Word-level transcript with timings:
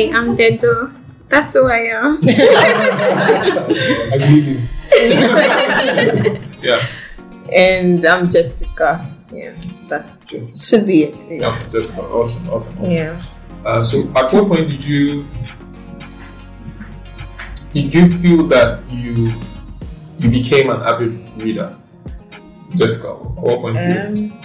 Hi, 0.00 0.16
I'm 0.16 0.34
dead 0.34 0.62
though. 0.62 0.90
That's 1.28 1.52
who 1.52 1.68
I 1.68 1.92
am. 1.92 2.18
I 4.12 4.16
believe 4.16 4.46
you. 4.48 4.60
Yeah. 6.62 6.80
And 7.54 8.06
I'm 8.06 8.30
Jessica. 8.30 9.06
Yeah, 9.30 9.54
that's 9.88 10.24
Jessica. 10.24 10.58
should 10.58 10.86
be 10.86 11.04
it. 11.04 11.22
Yeah. 11.30 11.48
Okay, 11.48 11.68
just 11.68 11.98
awesome, 11.98 12.48
awesome. 12.48 12.78
awesome. 12.80 12.84
yeah. 12.90 13.20
Uh, 13.64 13.84
so, 13.84 14.00
at 14.16 14.32
what 14.32 14.48
point 14.48 14.70
did 14.70 14.82
you 14.82 15.26
did 17.74 17.92
you 17.94 18.06
feel 18.20 18.46
that 18.48 18.82
you 18.90 19.34
you 20.18 20.30
became 20.30 20.70
an 20.70 20.80
avid 20.80 21.20
reader, 21.42 21.76
Jessica? 22.74 23.10
At 23.10 23.20
what 23.20 23.60
point? 23.60 23.76
did 23.76 24.16
you, 24.16 24.32
Um, 24.32 24.40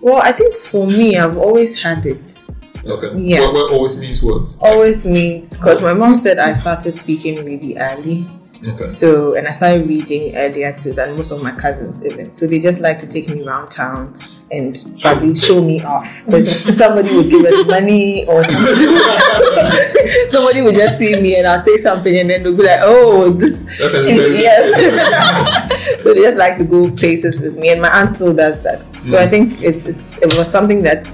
well, 0.00 0.22
I 0.22 0.32
think 0.32 0.54
for 0.54 0.86
me, 0.86 1.18
I've 1.18 1.36
always 1.36 1.82
had 1.82 2.06
it. 2.06 2.46
Okay. 2.88 3.18
yes. 3.18 3.40
What, 3.40 3.54
what 3.54 3.72
always 3.72 4.00
means 4.00 4.22
what? 4.22 4.56
Always 4.60 5.06
means 5.06 5.56
because 5.56 5.82
my 5.82 5.94
mom 5.94 6.18
said 6.18 6.38
I 6.38 6.52
started 6.54 6.92
speaking 6.92 7.44
really 7.44 7.76
early. 7.76 8.24
Okay. 8.66 8.82
So, 8.82 9.34
and 9.34 9.46
I 9.46 9.52
started 9.52 9.86
reading 9.86 10.34
earlier 10.36 10.72
too 10.72 10.94
than 10.94 11.16
most 11.16 11.32
of 11.32 11.42
my 11.42 11.50
cousins 11.50 12.04
even. 12.06 12.32
So 12.32 12.46
they 12.46 12.58
just 12.60 12.80
like 12.80 12.98
to 13.00 13.06
take 13.06 13.28
me 13.28 13.46
around 13.46 13.68
town 13.70 14.18
and 14.50 14.74
probably 15.00 15.34
show 15.34 15.62
me 15.62 15.82
off 15.82 16.24
because 16.24 16.50
somebody 16.78 17.14
would 17.14 17.28
give 17.28 17.44
us 17.44 17.66
money 17.66 18.24
or 18.26 18.42
somebody, 18.44 18.86
somebody 20.28 20.62
would 20.62 20.74
just 20.74 20.98
see 20.98 21.20
me 21.20 21.36
and 21.36 21.46
I'll 21.46 21.62
say 21.62 21.76
something 21.76 22.16
and 22.16 22.30
then 22.30 22.42
they'll 22.42 22.56
be 22.56 22.62
like, 22.62 22.80
oh, 22.82 23.30
this 23.30 23.64
That's 23.78 24.08
yes. 24.08 26.02
so 26.02 26.14
they 26.14 26.22
just 26.22 26.38
like 26.38 26.56
to 26.56 26.64
go 26.64 26.90
places 26.90 27.42
with 27.42 27.58
me 27.58 27.68
and 27.68 27.82
my 27.82 27.88
aunt 27.88 28.08
still 28.08 28.32
does 28.32 28.62
that. 28.62 28.80
So 28.80 29.18
mm. 29.18 29.20
I 29.20 29.26
think 29.26 29.60
it's, 29.60 29.84
it's, 29.84 30.16
it 30.18 30.38
was 30.38 30.50
something 30.50 30.82
that 30.84 31.10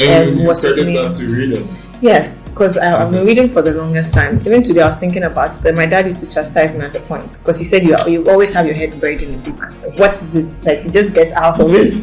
And 0.00 0.30
um, 0.30 0.36
you 0.36 0.46
was 0.46 0.62
with 0.64 0.74
credit 0.74 0.86
me. 0.86 0.96
that 0.96 1.12
to 1.12 1.32
reading. 1.32 1.68
Yes, 2.00 2.46
because 2.48 2.76
I've 2.76 3.10
been 3.10 3.24
reading 3.24 3.48
for 3.48 3.62
the 3.62 3.72
longest 3.72 4.12
time. 4.12 4.38
Even 4.38 4.62
today, 4.62 4.82
I 4.82 4.86
was 4.86 4.98
thinking 4.98 5.22
about 5.22 5.56
it, 5.56 5.64
and 5.64 5.76
my 5.76 5.86
dad 5.86 6.06
used 6.06 6.20
to 6.20 6.30
chastise 6.30 6.72
me 6.74 6.80
at 6.80 6.94
a 6.94 7.00
point 7.00 7.38
because 7.38 7.58
he 7.58 7.64
said 7.64 7.82
you 7.82 7.96
you 8.06 8.28
always 8.28 8.52
have 8.52 8.66
your 8.66 8.74
head 8.74 9.00
buried 9.00 9.22
in 9.22 9.34
a 9.34 9.38
book. 9.38 9.72
What 9.98 10.12
is 10.12 10.34
it? 10.34 10.64
Like, 10.64 10.92
just 10.92 11.14
get 11.14 11.32
out 11.32 11.60
of 11.60 11.68
it. 11.70 11.94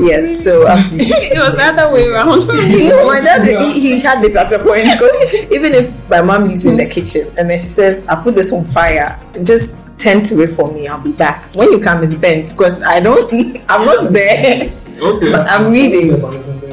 yes, 0.00 0.42
so 0.42 0.66
um, 0.66 0.78
it 0.92 1.38
was 1.38 1.56
the 1.56 1.64
other 1.64 1.94
way 1.94 2.06
around 2.06 2.42
for 2.42 2.54
me. 2.54 2.88
no, 2.88 3.06
my 3.06 3.20
dad 3.20 3.44
he, 3.44 3.80
he 3.80 4.00
had 4.00 4.24
it 4.24 4.36
at 4.36 4.52
a 4.52 4.58
point 4.58 4.84
because 4.84 5.52
even 5.52 5.72
if 5.72 6.08
my 6.08 6.22
mom 6.22 6.48
leaves 6.48 6.64
me 6.64 6.72
in 6.72 6.76
the 6.78 6.86
kitchen 6.86 7.26
and 7.36 7.50
then 7.50 7.58
she 7.58 7.66
says, 7.66 8.06
"I 8.06 8.22
put 8.22 8.34
this 8.34 8.52
on 8.52 8.64
fire," 8.64 9.20
just 9.42 9.82
tend 9.98 10.26
to 10.26 10.36
wait 10.36 10.50
for 10.50 10.70
me. 10.70 10.86
I'll 10.86 11.00
be 11.00 11.12
back. 11.12 11.52
When 11.54 11.72
you 11.72 11.80
come, 11.80 12.02
it's 12.02 12.14
bent 12.14 12.50
because 12.50 12.82
I 12.82 13.00
don't. 13.00 13.24
I'm 13.68 13.86
not 13.86 14.12
there. 14.12 14.68
Okay. 14.68 15.32
But 15.32 15.46
I'm 15.48 15.72
reading. 15.72 16.20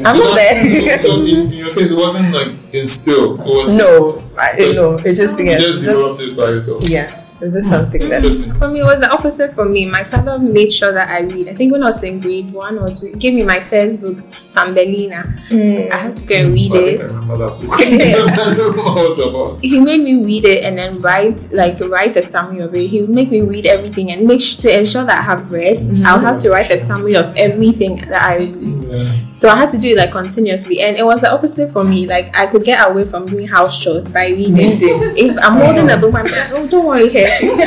I'm 0.06 0.18
not 0.18 0.36
there. 0.36 1.00
so, 1.00 1.10
so 1.10 1.22
in, 1.22 1.28
in 1.28 1.52
your 1.54 1.74
case, 1.74 1.92
it 1.92 1.98
wasn't 1.98 2.34
like 2.34 2.54
instilled. 2.74 3.40
It 3.40 3.46
was 3.46 3.76
No, 3.78 4.24
I, 4.38 4.54
no, 4.58 5.00
it's 5.06 5.20
just 5.20 5.38
You 5.40 5.46
yes, 5.46 5.62
just 5.62 5.86
developed 5.86 6.22
it 6.22 6.38
by 6.38 6.44
yourself. 6.46 6.90
yes, 6.90 7.31
it's 7.42 7.54
just 7.54 7.70
something 7.70 8.08
that 8.10 8.22
For 8.60 8.68
me, 8.68 8.82
it 8.82 8.86
was 8.86 9.00
the 9.00 9.12
opposite 9.12 9.54
for 9.54 9.66
me. 9.66 9.86
My 9.86 10.04
father 10.04 10.38
made 10.38 10.72
sure 10.72 10.94
that 10.94 11.10
I 11.10 11.22
read. 11.22 11.48
I 11.48 11.54
think 11.54 11.72
when 11.72 11.82
I 11.82 11.88
was 11.88 12.04
in 12.04 12.20
grade 12.20 12.54
one 12.54 12.78
or 12.78 12.90
two, 12.90 13.08
he 13.08 13.14
gave 13.14 13.34
me 13.34 13.44
my 13.44 13.60
first 13.60 14.02
book, 14.02 14.18
Thumbelina. 14.54 15.24
Mm. 15.50 15.92
I 15.92 15.98
had 15.98 16.18
to 16.18 16.26
go 16.26 16.36
and 16.36 16.54
read 16.54 16.72
I 16.74 16.78
it. 16.78 17.02
I 17.02 17.04
remember 17.06 17.38
that 17.38 17.60
book. 17.60 17.72
I 17.72 18.54
don't 18.54 18.76
know 18.78 18.84
what 18.84 19.06
it's 19.10 19.20
about. 19.20 19.60
he 19.64 19.80
made 19.80 20.02
me 20.02 20.24
read 20.24 20.46
it 20.46 20.64
and 20.64 20.78
then 20.78 21.00
write 21.02 21.52
like 21.52 21.80
write 21.80 22.16
a 22.16 22.22
summary 22.22 22.60
of 22.60 22.76
it. 22.76 22.88
He 22.88 23.02
would 23.02 23.10
make 23.10 23.32
me 23.32 23.42
read 23.42 23.66
everything 23.66 24.12
and 24.12 24.28
make 24.28 24.42
sure 24.42 24.62
to 24.62 24.80
ensure 24.80 25.04
that 25.04 25.20
I 25.20 25.24
have 25.24 25.52
read. 25.52 25.78
Mm-hmm. 25.78 26.06
I'll 26.06 26.20
have 26.20 26.38
to 26.42 26.52
write 26.52 26.70
a 26.70 26.78
summary 26.78 27.16
of 27.16 27.36
everything 27.36 27.96
that 27.98 28.22
I 28.22 28.38
read. 28.38 28.84
Yeah. 28.84 29.16
So 29.34 29.50
I 29.50 29.56
had 29.56 29.70
to 29.72 29.80
do 29.80 29.90
it 29.90 29.98
like 29.98 30.12
continuously, 30.12 30.82
and 30.82 30.96
it 30.98 31.04
was 31.04 31.22
the 31.22 31.34
opposite 31.34 31.72
for 31.72 31.84
me. 31.84 32.06
Like 32.06 32.38
I 32.38 32.46
could 32.46 32.64
get 32.64 32.88
away 32.88 33.06
from 33.06 33.26
doing 33.26 33.48
house 33.48 33.80
chores 33.80 34.06
by 34.06 34.28
reading. 34.28 34.58
if 34.60 35.38
I'm 35.42 35.54
holding 35.54 35.90
a 35.90 35.98
book, 35.98 36.14
I'm 36.14 36.26
like, 36.26 36.52
oh, 36.52 36.68
don't 36.68 36.86
worry, 36.86 37.10
here. 37.10 37.31
She's 37.38 37.58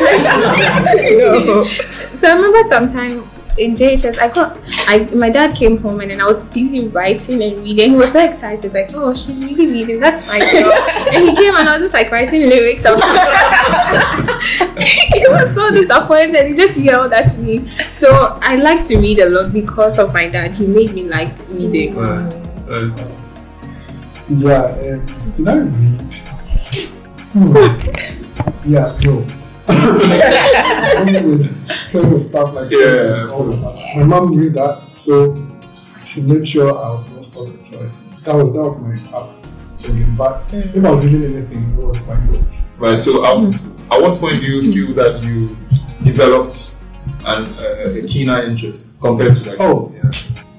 no. 1.18 1.64
So 1.64 2.28
I 2.28 2.32
remember 2.34 2.62
sometime 2.68 3.28
in 3.56 3.76
JHS, 3.76 4.18
I 4.18 4.28
got, 4.28 4.58
I 4.88 5.04
my 5.14 5.30
dad 5.30 5.54
came 5.54 5.78
home 5.78 6.00
and 6.00 6.10
then 6.10 6.20
I 6.20 6.26
was 6.26 6.44
busy 6.48 6.88
writing 6.88 7.40
and 7.42 7.60
reading. 7.60 7.90
He 7.90 7.96
was 7.96 8.10
so 8.12 8.24
excited, 8.24 8.74
like, 8.74 8.90
oh, 8.94 9.14
she's 9.14 9.44
really 9.44 9.66
reading. 9.66 10.00
That's 10.00 10.28
my 10.32 10.38
girl. 10.50 10.72
and 11.14 11.28
he 11.28 11.34
came 11.36 11.54
and 11.54 11.68
I 11.68 11.74
was 11.74 11.82
just 11.84 11.94
like 11.94 12.10
writing 12.10 12.48
lyrics. 12.48 12.84
I 12.84 12.90
was 12.90 13.00
he 15.14 15.24
was 15.28 15.54
so 15.54 15.70
disappointed. 15.70 16.48
He 16.48 16.54
just 16.54 16.76
yelled 16.76 17.12
at 17.12 17.36
me. 17.38 17.68
So 17.96 18.38
I 18.42 18.56
like 18.56 18.84
to 18.86 18.98
read 18.98 19.20
a 19.20 19.30
lot 19.30 19.52
because 19.52 19.98
of 19.98 20.12
my 20.12 20.28
dad. 20.28 20.54
He 20.54 20.66
made 20.66 20.92
me 20.92 21.04
like 21.04 21.32
reading. 21.50 21.94
Right. 21.94 22.32
Right. 22.66 22.92
Yeah, 24.28 24.64
um, 24.64 25.06
did 25.36 25.48
I 25.48 25.56
read? 25.58 26.14
Hmm. 27.34 27.56
Yeah, 28.66 28.96
no. 29.02 29.26
With, 29.66 31.50
playing 31.90 32.10
with 32.12 32.22
stuff 32.22 32.54
like 32.54 32.70
Yeah, 32.70 32.78
toys 32.78 33.00
and 33.00 33.30
all 33.30 33.52
of 33.52 33.60
that. 33.60 33.92
My 33.96 34.04
mom 34.04 34.30
knew 34.30 34.50
that, 34.50 34.88
so 34.92 35.46
she 36.04 36.22
made 36.22 36.46
sure 36.46 36.70
I 36.70 36.90
was 36.90 37.08
not 37.10 37.24
stuck 37.24 37.46
with 37.46 37.70
toys. 37.70 38.00
That 38.24 38.34
was 38.36 38.52
that 38.52 38.62
was 38.62 38.80
my 38.80 39.16
upbringing. 39.16 40.14
But 40.16 40.44
if 40.52 40.84
I 40.84 40.90
was 40.90 41.04
reading 41.04 41.34
anything, 41.34 41.70
it 41.72 41.82
was 41.82 42.06
my 42.08 42.16
books. 42.26 42.64
Right. 42.78 43.02
So, 43.02 43.24
at, 43.24 43.54
at 43.92 44.00
what 44.00 44.18
point 44.18 44.40
do 44.40 44.46
you 44.46 44.72
feel 44.72 44.94
that 44.94 45.22
you 45.22 45.56
developed 46.02 46.76
an, 47.26 47.44
uh, 47.58 47.98
a 47.98 48.02
keener 48.06 48.42
interest 48.42 49.00
compared 49.00 49.34
to 49.34 49.50
like? 49.50 49.60
Oh. 49.60 49.92
yeah. 49.94 50.10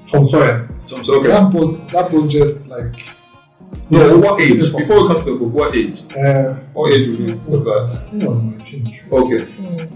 Tom 0.04 0.24
Sawyer. 0.24 0.68
So, 0.86 0.96
okay. 1.18 1.28
That 1.28 1.52
book, 1.52 1.80
that 1.90 2.10
book 2.10 2.30
just 2.30 2.68
like 2.68 2.96
No, 3.90 4.18
what 4.18 4.40
age? 4.40 4.58
Before- 4.58 4.80
Before 4.80 5.02
we 5.02 5.08
come 5.08 5.18
to 5.20 5.30
the 5.32 5.36
book, 5.38 5.52
what 5.52 5.76
age? 5.76 6.02
uh, 6.18 6.54
What 6.72 6.92
age 6.92 7.08
was 7.08 7.20
it? 7.20 7.38
Was 7.48 7.64
that? 7.64 8.08
I 8.12 8.16
it 8.16 8.28
was 8.28 8.42
my 8.42 8.56
teenage. 8.62 9.04
Okay. 9.12 9.46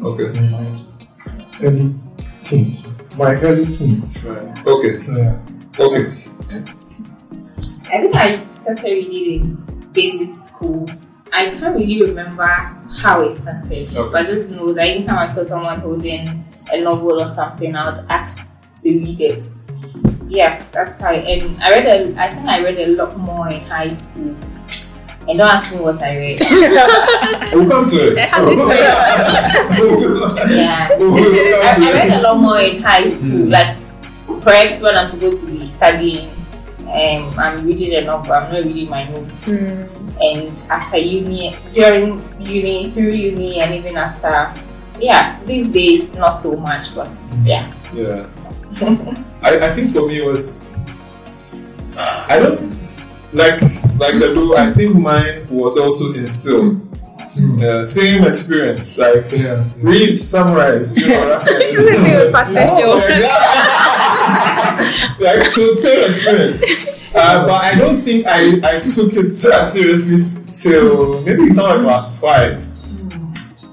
Okay. 0.02 0.38
in 0.38 0.50
my 0.50 1.64
early 1.64 1.94
teens. 2.40 2.84
My 3.18 3.34
early 3.40 3.66
teens. 3.66 4.22
Right. 4.24 4.66
Okay. 4.66 4.96
So 4.98 5.16
yeah. 5.18 5.38
Okay. 5.78 6.02
I 7.92 8.00
think 8.00 8.14
I 8.16 8.46
started 8.52 8.84
reading 8.84 9.42
in 9.42 9.90
basic 9.92 10.32
school. 10.34 10.88
I 11.32 11.50
can't 11.50 11.76
really 11.76 12.02
remember 12.02 12.44
how 13.02 13.22
it 13.22 13.32
started, 13.32 13.88
Okay. 13.96 14.12
but 14.12 14.22
I 14.22 14.24
just 14.24 14.54
know 14.56 14.72
that 14.72 14.86
anytime 14.86 15.18
I 15.18 15.26
saw 15.26 15.42
someone 15.42 15.80
holding 15.80 16.44
a 16.72 16.80
novel 16.80 17.20
or 17.20 17.28
something, 17.34 17.74
I 17.74 17.90
would 17.90 18.04
ask 18.08 18.60
to 18.82 18.88
read 18.90 19.20
it. 19.20 19.44
Yeah, 20.30 20.62
that's 20.70 21.00
how. 21.02 21.10
And 21.12 21.60
I 21.60 21.70
read 21.70 21.86
a. 21.86 22.14
I 22.14 22.30
think 22.32 22.46
I 22.46 22.62
read 22.62 22.78
a 22.78 22.94
lot 22.94 23.16
more 23.18 23.50
in 23.50 23.60
high 23.66 23.90
school. 23.90 24.36
And 25.28 25.38
don't 25.38 25.50
ask 25.50 25.74
me 25.74 25.82
what 25.82 26.00
I 26.00 26.16
read. 26.16 26.38
We'll 27.52 27.68
come 27.68 27.86
to 27.90 27.96
it. 27.98 28.14
yeah, 30.54 30.88
I, 30.94 31.74
I 31.76 31.92
read 31.92 32.12
a 32.18 32.22
lot 32.22 32.38
more 32.38 32.60
in 32.60 32.80
high 32.80 33.06
school. 33.06 33.50
Like 33.50 33.76
perhaps 34.42 34.80
when 34.80 34.96
I'm 34.96 35.08
supposed 35.08 35.44
to 35.44 35.50
be 35.50 35.66
studying, 35.66 36.30
um, 36.86 37.34
I'm 37.38 37.66
reading 37.66 37.94
a 37.96 38.04
novel. 38.04 38.32
I'm 38.32 38.52
not 38.52 38.64
reading 38.64 38.88
my 38.88 39.04
notes. 39.10 39.48
And 40.22 40.54
after 40.70 40.98
uni, 40.98 41.56
during 41.74 42.22
uni, 42.38 42.88
through 42.90 43.10
uni, 43.10 43.60
and 43.60 43.74
even 43.74 43.96
after, 43.96 44.54
yeah, 45.00 45.40
these 45.44 45.72
days 45.72 46.14
not 46.14 46.30
so 46.30 46.54
much, 46.56 46.94
but 46.94 47.10
yeah. 47.42 47.66
Yeah. 47.92 48.26
I, 49.42 49.58
I 49.58 49.70
think 49.70 49.90
for 49.90 50.06
me 50.06 50.18
it 50.18 50.26
was 50.26 50.68
I 52.28 52.38
don't 52.38 52.78
like 53.32 53.60
like 53.98 54.14
the 54.18 54.32
do 54.34 54.54
I 54.56 54.72
think 54.72 54.94
mine 54.96 55.46
was 55.50 55.76
also 55.78 56.12
instilled. 56.14 56.86
Uh, 57.62 57.84
same 57.84 58.24
experience, 58.24 58.98
like 58.98 59.30
Yeah, 59.30 59.38
yeah. 59.38 59.64
read, 59.82 60.18
summarize, 60.20 60.96
you 60.96 61.08
know. 61.08 61.28
that 61.28 61.46
kind 61.46 61.76
of 61.76 61.82
Same 61.84 62.02
thing 62.04 62.16
with 62.18 62.32
Pastor 62.32 62.66
Joe. 62.76 62.94
Like 65.20 65.44
so 65.44 65.72
same 65.74 66.10
experience. 66.10 66.60
Uh, 67.14 67.44
but 67.46 67.62
I 67.62 67.74
don't 67.76 68.02
think 68.02 68.26
I, 68.26 68.60
I 68.64 68.80
took 68.80 69.12
it 69.14 69.32
so 69.34 69.50
seriously 69.62 70.26
till 70.54 71.22
maybe 71.22 71.52
somewhere 71.52 71.80
class 71.80 72.20
five. 72.20 72.66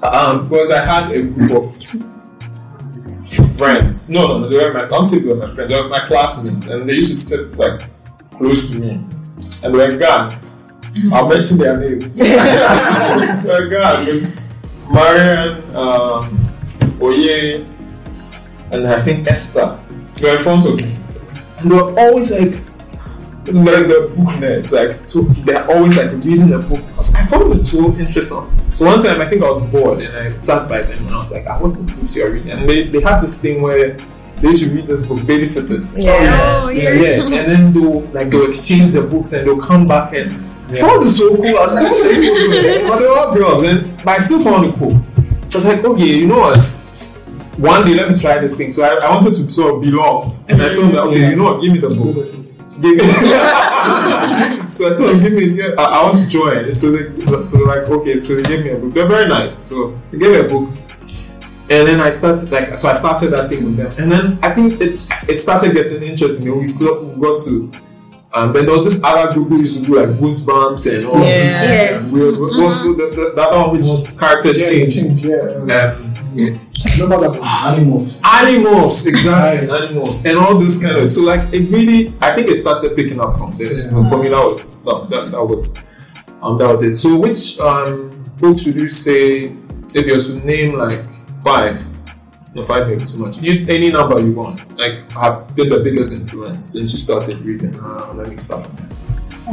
Um, 0.03 0.43
because 0.47 0.69
I 0.71 0.85
had 0.85 1.11
a 1.11 1.23
group 1.23 1.51
of 1.51 1.65
friends. 3.57 4.09
No, 4.09 4.27
no, 4.27 4.39
no, 4.39 4.49
they 4.49 4.63
were 4.63 4.73
my 4.73 4.85
I 4.85 4.87
don't 4.87 5.05
say 5.05 5.19
they 5.19 5.27
were 5.27 5.35
my 5.35 5.53
friends, 5.53 5.69
they 5.71 5.79
were 5.79 5.89
my 5.89 5.99
classmates, 5.99 6.69
and 6.69 6.87
they 6.87 6.95
used 6.95 7.09
to 7.09 7.47
sit 7.47 7.59
like 7.59 7.89
close 8.31 8.71
to 8.71 8.79
me. 8.79 8.89
And 9.63 9.73
they 9.73 9.87
were 9.87 9.97
gang. 9.97 10.39
I'll 11.11 11.27
mention 11.27 11.57
their 11.57 11.77
names. 11.77 12.15
they 12.17 12.35
were 13.45 13.67
gang. 13.67 14.07
It's 14.07 14.51
Marian, 14.91 15.75
um, 15.75 16.39
Oye, 17.01 17.65
and 18.71 18.87
I 18.87 19.01
think 19.01 19.27
Esther. 19.27 19.79
They 20.15 20.29
were 20.29 20.37
in 20.37 20.43
front 20.43 20.65
of 20.65 20.81
me. 20.81 20.95
And 21.59 21.71
they 21.71 21.75
were 21.75 21.99
always 21.99 22.31
like 22.31 22.55
like 23.47 23.87
the 23.87 24.11
book 24.15 24.27
nerds, 24.35 24.73
like 24.73 25.05
so 25.05 25.21
they're 25.43 25.69
always 25.71 25.97
like 25.97 26.11
reading 26.23 26.53
a 26.53 26.59
book. 26.59 26.79
I, 26.81 27.21
I 27.23 27.25
found 27.27 27.53
it 27.55 27.63
so 27.63 27.85
interesting. 27.95 28.21
So 28.75 28.85
one 28.85 28.99
time 29.01 29.21
I 29.21 29.25
think 29.25 29.43
I 29.43 29.49
was 29.49 29.61
bored 29.65 29.99
and 30.01 30.15
I 30.15 30.27
sat 30.27 30.67
by 30.69 30.81
them 30.83 31.05
and 31.07 31.09
I 31.15 31.17
was 31.17 31.31
like, 31.33 31.45
ah, 31.47 31.59
what 31.59 31.71
is 31.77 31.99
this 31.99 32.15
you're 32.15 32.31
reading? 32.31 32.51
And 32.51 32.69
they, 32.69 32.83
they 32.83 33.01
had 33.01 33.21
this 33.21 33.41
thing 33.41 33.61
where 33.61 33.97
they 34.41 34.51
should 34.51 34.69
read 34.69 34.85
this 34.85 35.01
book, 35.01 35.19
Babysitters. 35.19 36.03
Yeah. 36.03 36.61
Oh, 36.63 36.69
Yeah, 36.69 36.91
yeah. 36.91 36.99
yeah. 37.25 37.39
And 37.39 37.47
then 37.51 37.73
they'll 37.73 38.01
like 38.11 38.29
they'll 38.29 38.47
exchange 38.47 38.91
the 38.91 39.01
books 39.01 39.33
and 39.33 39.47
they'll 39.47 39.59
come 39.59 39.87
back 39.87 40.13
and 40.13 40.29
found 40.77 41.05
it 41.05 41.09
so 41.09 41.35
cool. 41.35 41.47
I 41.47 41.51
was 41.53 41.73
like, 41.73 41.89
what 41.91 42.05
are 42.05 42.11
you 42.13 42.21
doing? 42.51 42.87
But 42.87 42.99
they 42.99 43.05
were 43.07 43.17
all 43.17 43.33
girls, 43.33 43.63
and 43.63 43.97
but 43.97 44.09
I 44.09 44.17
still 44.17 44.43
found 44.43 44.65
it 44.65 44.75
cool. 44.75 44.91
So 45.49 45.57
I 45.59 45.63
was 45.63 45.65
like, 45.65 45.83
okay, 45.85 46.05
you 46.05 46.27
know 46.27 46.37
what? 46.39 47.13
One 47.57 47.85
day, 47.87 47.95
let 47.95 48.11
me 48.11 48.19
try 48.19 48.37
this 48.37 48.55
thing. 48.55 48.71
So 48.71 48.83
I, 48.83 48.99
I 49.03 49.09
wanted 49.09 49.33
to 49.33 49.49
sort 49.49 49.75
of 49.75 49.81
belong, 49.81 50.37
and 50.49 50.61
I 50.61 50.71
told 50.73 50.91
them, 50.93 51.07
okay, 51.07 51.29
you 51.31 51.35
know 51.35 51.45
what? 51.45 51.61
Give 51.61 51.71
me 51.73 51.79
the 51.79 51.89
book. 51.89 52.46
So 54.71 54.91
I 54.91 54.95
told 54.95 55.09
them, 55.09 55.19
give 55.21 55.33
me. 55.33 55.61
I, 55.77 55.83
I 55.83 56.03
want 56.03 56.19
to 56.19 56.27
join. 56.29 56.73
So 56.73 56.91
they, 56.91 57.41
so 57.41 57.57
they're 57.57 57.65
like, 57.65 57.89
okay. 57.89 58.19
So 58.19 58.35
they 58.35 58.43
gave 58.43 58.65
me 58.65 58.71
a 58.71 58.75
book. 58.77 58.93
They're 58.93 59.07
very 59.07 59.27
nice. 59.27 59.57
So 59.57 59.95
they 60.11 60.17
gave 60.19 60.31
me 60.31 60.39
a 60.39 60.43
book. 60.43 60.69
And 61.69 61.87
then 61.87 61.99
I 61.99 62.11
started 62.11 62.49
like 62.51 62.77
so 62.77 62.89
I 62.89 62.93
started 62.93 63.31
that 63.31 63.49
thing 63.49 63.65
with 63.65 63.75
them, 63.75 63.93
and 63.97 64.09
then 64.09 64.39
I 64.41 64.53
think 64.53 64.79
it 64.81 65.01
it 65.27 65.35
started 65.35 65.73
getting 65.73 66.01
interesting. 66.03 66.47
And 66.47 66.57
we 66.59 66.65
got 67.21 67.39
to, 67.41 67.71
um, 68.37 68.53
then 68.53 68.65
there 68.65 68.75
was 68.75 68.85
this 68.85 69.03
other 69.03 69.33
group 69.33 69.49
who 69.49 69.57
used 69.59 69.79
to 69.79 69.85
do 69.85 69.99
like 69.99 70.09
goosebumps 70.19 70.83
and 70.95 71.05
all 71.07 71.15
Yeah. 71.19 71.23
this. 71.43 71.63
Yeah. 71.69 72.07
weird, 72.11 72.39
what 72.39 72.51
was 72.63 72.83
the, 72.83 72.93
the, 73.15 73.31
the 73.35 73.41
other 73.41 73.57
one 73.59 73.71
which 73.71 73.81
Was- 73.81 74.19
characters 74.19 74.61
yeah, 74.61 74.69
change? 74.69 74.93
change, 74.95 75.25
yeah. 75.25 75.35
Um, 75.61 75.69
yes. 75.69 76.13
Remember 76.99 77.17
that 77.21 77.31
was 77.39 77.45
Animals. 77.73 78.21
Animals, 78.23 79.07
exactly, 79.07 79.69
animals, 79.69 80.25
and 80.25 80.37
all 80.37 80.59
this 80.59 80.81
kind 80.81 80.97
of. 80.97 81.11
So 81.11 81.21
like 81.23 81.51
it 81.53 81.69
really, 81.71 82.13
I 82.21 82.33
think 82.35 82.47
it 82.47 82.55
started 82.57 82.95
picking 82.95 83.19
up 83.19 83.33
from 83.33 83.51
there. 83.57 83.71
Yeah. 83.73 84.09
For 84.09 84.17
me, 84.21 84.29
that 84.29 84.43
was 84.45 84.75
that, 84.83 85.07
that, 85.09 85.31
that 85.31 85.43
was 85.43 85.75
um 86.43 86.57
that 86.59 86.67
was 86.67 86.83
it. 86.83 86.97
So 86.97 87.15
which 87.17 87.59
um 87.59 88.11
books 88.39 88.65
would 88.67 88.75
you 88.75 88.87
say 88.87 89.51
if 89.95 90.05
you 90.05 90.13
were 90.13 90.19
to 90.19 90.35
name 90.45 90.77
like 90.77 91.01
five? 91.43 91.81
No, 92.57 92.63
five 92.63 92.87
maybe 92.87 93.05
too 93.05 93.19
much. 93.19 93.37
You, 93.37 93.67
any 93.69 93.91
number 93.91 94.19
you 94.19 94.31
want. 94.31 94.57
Like 94.79 95.11
have 95.11 95.55
been 95.55 95.69
the 95.69 95.77
biggest 95.79 96.11
influence 96.19 96.73
since 96.73 96.91
you 96.91 96.97
started 96.97 97.37
reading. 97.41 97.79
Uh, 97.85 98.11
let 98.15 98.29
me 98.29 98.37
start 98.37 98.65
from 98.65 98.75
there. 98.77 98.87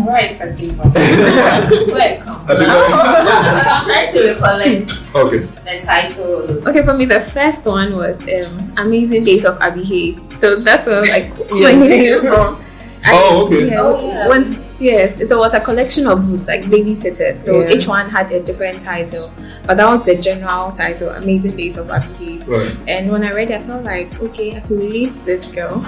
Where 0.07 0.25
is 0.25 0.39
that 0.39 0.57
from? 0.73 0.91
Where 0.91 2.15
it 2.15 2.21
come 2.25 2.49
As 2.49 2.61
you 2.61 2.67
from? 2.67 2.75
go- 2.75 3.69
I'm 3.69 3.85
trying 3.85 4.11
to 4.13 4.33
recollect 4.33 5.15
Okay. 5.15 5.39
the 5.39 5.85
title. 5.85 6.69
Okay, 6.69 6.83
for 6.83 6.95
me, 6.95 7.05
the 7.05 7.21
first 7.21 7.67
one 7.67 7.95
was 7.95 8.23
um, 8.23 8.73
Amazing 8.79 9.25
Days 9.25 9.45
of 9.45 9.61
Abby 9.61 9.85
Hayes. 9.85 10.27
So 10.41 10.57
that's 10.57 10.87
where 10.87 11.03
like 11.03 11.31
Yeah. 11.53 11.61
my 11.61 11.73
name 11.75 11.91
came 11.91 12.21
from. 12.23 12.57
I- 13.05 13.13
Oh, 13.13 13.45
okay. 13.47 13.69
Yeah, 13.69 13.83
Oh, 13.83 14.01
yeah. 14.09 14.29
When, 14.29 14.64
yes, 14.79 15.29
so 15.29 15.37
it 15.37 15.41
was 15.41 15.55
a 15.55 15.61
collection 15.61 16.07
of 16.07 16.27
books, 16.29 16.49
like 16.49 16.63
babysitters. 16.65 17.41
So 17.41 17.61
Yeah. 17.61 17.71
each 17.71 17.87
one 17.87 18.09
had 18.09 18.31
a 18.33 18.41
different 18.41 18.81
title, 18.81 19.33
but 19.67 19.77
that 19.77 19.87
was 19.89 20.05
the 20.05 20.17
general 20.17 20.73
title, 20.73 21.11
Amazing 21.11 21.57
Days 21.57 21.77
of 21.77 21.91
Abby 21.91 22.13
Hayes. 22.25 22.47
Right. 22.47 22.77
And 22.89 23.11
when 23.11 23.25
I 23.25 23.31
read 23.33 23.51
it, 23.51 23.61
I 23.61 23.63
felt 23.63 23.85
like, 23.85 24.21
okay, 24.21 24.57
I 24.57 24.61
could 24.61 24.79
relate 24.79 25.13
to 25.13 25.25
this 25.27 25.51
girl. 25.53 25.85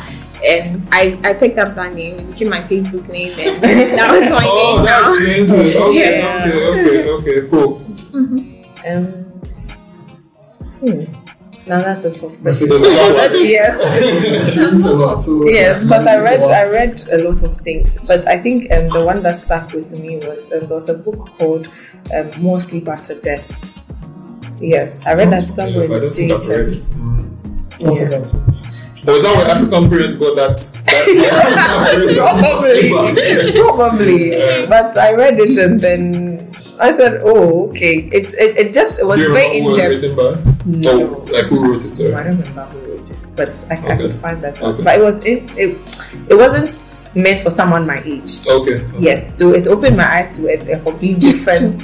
And 0.47 0.87
I, 0.93 1.19
I 1.25 1.33
picked 1.33 1.59
up 1.59 1.75
that 1.75 1.95
name, 1.95 2.19
it 2.19 2.27
became 2.29 2.51
my 2.51 2.61
Facebook 2.63 3.09
name, 3.09 3.33
and 3.39 3.63
now 3.97 4.15
it's 4.15 4.31
my 4.31 4.47
Oh, 4.49 4.77
name 4.77 4.85
that 4.85 5.03
now. 5.03 5.13
explains 5.15 5.51
it. 5.67 5.77
Okay, 5.77 6.19
Yeah. 6.19 6.45
okay, 6.45 7.11
okay, 7.11 7.39
okay, 7.41 7.49
cool. 7.49 7.83
Um, 8.87 9.07
hmm. 10.81 11.26
Now 11.69 11.83
that's 11.83 12.05
a 12.05 12.13
tough 12.13 12.41
question. 12.43 12.69
there's 12.69 12.97
a 12.97 13.13
lot 13.13 13.33
of- 13.35 13.41
yes. 13.41 14.57
A 14.87 14.95
lot, 14.95 15.21
so 15.23 15.49
Yes, 15.49 15.83
because 15.83 16.07
I 16.07 16.21
read 16.23 16.41
I 16.43 16.63
read 16.65 17.03
a 17.13 17.19
lot 17.19 17.43
of 17.43 17.59
things, 17.59 17.99
but 18.07 18.27
I 18.29 18.39
think 18.39 18.71
um, 18.73 18.87
the 18.89 19.05
one 19.05 19.23
that 19.25 19.35
stuck 19.37 19.73
with 19.73 19.93
me 19.99 20.17
was 20.19 20.53
um, 20.53 20.61
there 20.69 20.77
was 20.77 20.89
a 20.89 20.95
book 20.95 21.29
called 21.39 21.69
um, 22.15 22.31
More 22.41 22.61
Sleep 22.61 22.87
After 22.89 23.15
Death. 23.21 23.45
Yes, 24.61 25.05
I 25.07 25.15
read 25.15 25.31
that 25.33 25.43
somewhere 25.43 25.85
in 25.85 25.91
but 25.91 25.97
I 25.97 26.01
don't 26.01 26.15
think 26.15 26.33
JHS. 26.33 26.91
it. 26.91 26.97
Mm. 26.97 27.87
Also 27.87 28.03
Yeah. 28.03 28.09
that's 28.11 28.35
Oh, 29.09 29.15
is 29.15 29.23
that 29.23 29.37
where 29.37 29.47
African 29.47 29.89
parents 29.91 30.17
got 30.17 30.35
that? 30.37 30.57
that 30.57 30.77
Probably, 33.77 34.31
Yeah. 34.33 34.67
but 34.69 34.97
I 34.97 35.13
read 35.15 35.39
it 35.39 35.57
and 35.59 35.79
then 35.79 36.49
I 36.81 36.91
said, 36.91 37.21
"Oh, 37.23 37.69
okay." 37.71 38.09
It 38.13 38.35
it, 38.35 38.57
it 38.59 38.73
just 38.75 38.99
it 38.99 39.05
was 39.07 39.17
Do 39.17 39.23
you 39.25 39.33
very 39.35 39.59
in 39.59 39.65
who 39.65 39.77
it 39.77 39.89
was 39.95 40.03
depth. 40.03 40.17
Written 40.67 40.83
by? 40.83 41.03
No. 41.03 41.17
Oh, 41.17 41.33
like 41.33 41.45
who 41.47 41.73
wrote 41.73 41.85
it? 41.85 41.99
No, 42.11 42.17
I 42.17 42.23
don't 42.25 42.39
remember 42.39 42.65
who 42.67 42.79
wrote 42.93 43.11
it, 43.11 43.31
but 43.37 43.67
I, 43.71 43.75
I 43.75 43.79
Okay. 43.79 43.97
could 43.99 44.15
find 44.15 44.43
that 44.45 44.57
out. 44.63 44.75
Okay. 44.75 44.85
But 44.85 44.99
it 44.99 45.03
was 45.03 45.25
in, 45.25 45.49
it, 45.57 46.07
it 46.29 46.35
wasn't 46.35 47.15
meant 47.17 47.41
for 47.41 47.51
someone 47.51 47.87
my 47.87 48.03
age. 48.05 48.47
Okay. 48.47 48.75
okay. 48.85 48.87
Yes, 48.99 49.33
so 49.39 49.53
it 49.55 49.67
opened 49.69 49.97
my 49.97 50.05
eyes 50.05 50.37
to 50.39 50.47
it, 50.49 50.69
a 50.69 50.79
completely 50.81 51.21
different 51.33 51.75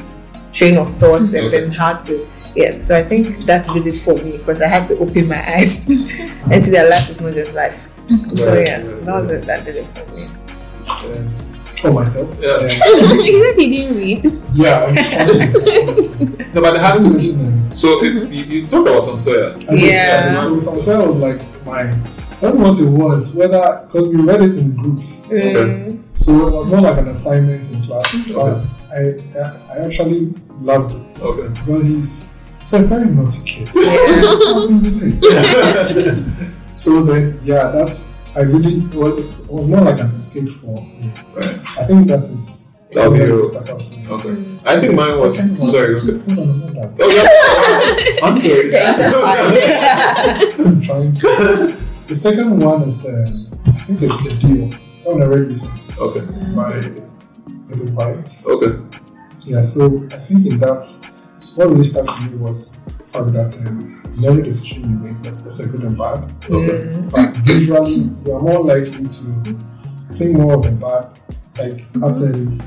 train 0.53 0.77
of 0.77 0.93
thoughts, 0.93 1.33
and 1.35 1.47
Okay. 1.47 1.61
then 1.61 1.71
how 1.73 1.95
to. 1.95 2.27
Yes, 2.55 2.87
so 2.87 2.95
I 2.97 3.03
think 3.03 3.45
that 3.47 3.67
did 3.73 3.87
it 3.87 3.97
for 3.97 4.15
me 4.15 4.37
because 4.37 4.61
I 4.61 4.67
had 4.69 4.87
to 4.89 4.99
open 4.99 5.27
my 5.29 5.43
eyes 5.57 5.89
and 6.51 6.63
see 6.63 6.71
that 6.73 6.89
life 6.91 7.09
is 7.09 7.21
not 7.21 7.33
just 7.33 7.55
life. 7.55 7.91
Mm-hmm. 8.09 8.37
So 8.37 8.55
Right, 8.55 8.69
yeah, 8.69 8.77
right, 8.87 9.05
that 9.07 9.15
was 9.15 9.31
right. 9.31 9.39
it. 9.39 9.47
That 9.47 9.65
did 9.65 9.77
it 9.77 9.89
for 9.89 10.05
me. 10.13 10.29
Yeah. 10.85 11.85
oh 11.89 11.93
myself. 11.95 12.29
Yeah. 12.39 12.59
You 12.61 12.69
said 12.69 13.57
he 13.59 13.71
didn't 13.71 13.97
read. 13.97 14.25
yeah, 14.53 14.85
I'm 14.85 14.95
trying 14.95 16.53
No, 16.55 16.61
but 16.61 16.73
they 16.73 16.79
had 16.79 16.95
to 16.99 17.05
to. 17.05 17.09
mention 17.11 17.39
them. 17.39 17.52
So 17.75 18.03
if 18.05 18.31
you, 18.33 18.45
you 18.45 18.67
talked 18.67 18.89
about 18.89 19.05
Tom 19.07 19.21
Sawyer. 19.21 19.55
I 19.55 19.75
did, 19.75 19.83
Yeah. 19.83 20.41
So 20.41 20.61
Tom 20.61 20.81
Sawyer 20.81 21.07
was 21.07 21.19
like 21.19 21.41
my. 21.65 21.83
I 21.83 22.47
don't 22.47 22.59
know 22.59 22.71
what 22.71 22.81
it 22.81 22.89
was, 22.91 23.35
whether 23.35 23.85
because 23.87 24.09
we 24.09 24.17
read 24.21 24.43
it 24.43 24.57
in 24.59 24.75
groups, 24.75 25.27
Mm. 25.29 26.03
so 26.13 26.49
it 26.49 26.53
was 26.53 26.67
more 26.67 26.81
like 26.81 26.99
an 26.99 27.07
assignment 27.09 27.71
in 27.71 27.87
class. 27.87 28.29
But 28.35 28.65
I, 28.97 28.99
I, 28.99 29.79
I 29.81 29.85
actually 29.87 30.35
loved 30.61 30.93
it 30.93 31.23
Okay. 31.23 31.49
because 31.61 31.83
he's 31.85 32.29
he's 32.61 32.73
a 32.75 32.79
very 32.81 33.07
naughty 33.07 33.43
kid. 33.45 33.69
So 33.69 33.81
I 33.81 34.67
can 34.67 34.83
relate. 34.83 36.25
so 36.75 37.03
then, 37.05 37.39
yeah, 37.45 37.69
that's 37.69 38.09
I 38.35 38.41
really 38.41 38.75
it 38.87 38.95
was, 38.95 39.19
it 39.19 39.47
was 39.49 39.69
more 39.69 39.81
like 39.83 40.01
an 40.01 40.11
escape 40.11 40.49
for 40.61 40.83
me. 40.83 41.13
Right. 41.35 41.47
I 41.79 41.85
think 41.87 42.09
that 42.09 42.21
is 42.21 42.62
That'll 42.95 43.13
be 43.13 43.19
something 43.19 43.29
your- 43.29 43.37
that 43.39 43.45
stuck 43.45 43.69
out 43.71 43.79
to 43.79 43.97
me. 43.97 44.07
Okay. 44.09 44.59
I 44.67 44.81
think 44.81 44.95
mine 44.95 45.21
was. 45.21 45.37
Second 45.39 45.59
one. 45.59 45.67
Sorry. 45.69 45.95
Okay. 45.97 46.07
No, 46.13 46.35
no, 46.35 46.45
no, 46.45 46.67
no, 46.67 46.73
no. 46.73 46.95
Oh 47.01 47.11
yeah. 47.11 48.27
I'm 48.29 48.39
sorry. 48.39 48.71
Yeah, 48.73 48.89
you 48.89 48.95
said. 48.95 49.15
I'm 50.67 50.81
trying 50.81 51.13
to. 51.13 51.77
The 52.09 52.15
second 52.15 52.59
one 52.59 52.83
is, 52.83 53.07
uh, 53.07 53.33
I 53.67 53.73
think 53.87 54.03
it's 54.03 54.21
the 54.23 54.47
deal. 54.49 54.69
That 54.71 55.13
one 55.13 55.23
I 55.23 55.27
read 55.27 55.47
recently 55.49 55.81
Okay. 55.99 56.21
by 56.55 56.73
David 57.69 57.95
White. 57.95 58.43
Okay. 58.45 58.85
Yeah, 59.45 59.63
so 59.63 59.87
I 60.13 60.17
think 60.19 60.47
in 60.47 60.59
that, 60.61 60.85
what 61.57 61.69
really 61.69 61.83
stuck 61.83 62.07
to 62.15 62.23
me 62.23 62.37
was 62.37 62.77
the 62.85 62.91
fact 63.13 63.33
that 63.33 63.67
um, 63.67 64.03
in 64.19 64.25
every 64.25 64.43
decision 64.43 64.83
you 64.83 64.97
make, 64.99 65.23
there's, 65.23 65.43
there's 65.43 65.61
a 65.61 65.67
good 65.69 65.83
and 65.83 65.97
bad. 65.97 66.31
Okay. 66.51 67.01
But 67.11 67.47
usually, 67.49 67.95
you 68.25 68.33
are 68.35 68.41
more 68.41 68.63
likely 68.63 69.09
to 69.09 69.59
think 70.15 70.37
more 70.37 70.55
of 70.55 70.63
the 70.65 70.73
bad, 70.81 71.37
like 71.59 71.85
as 71.97 72.23
a 72.31 72.59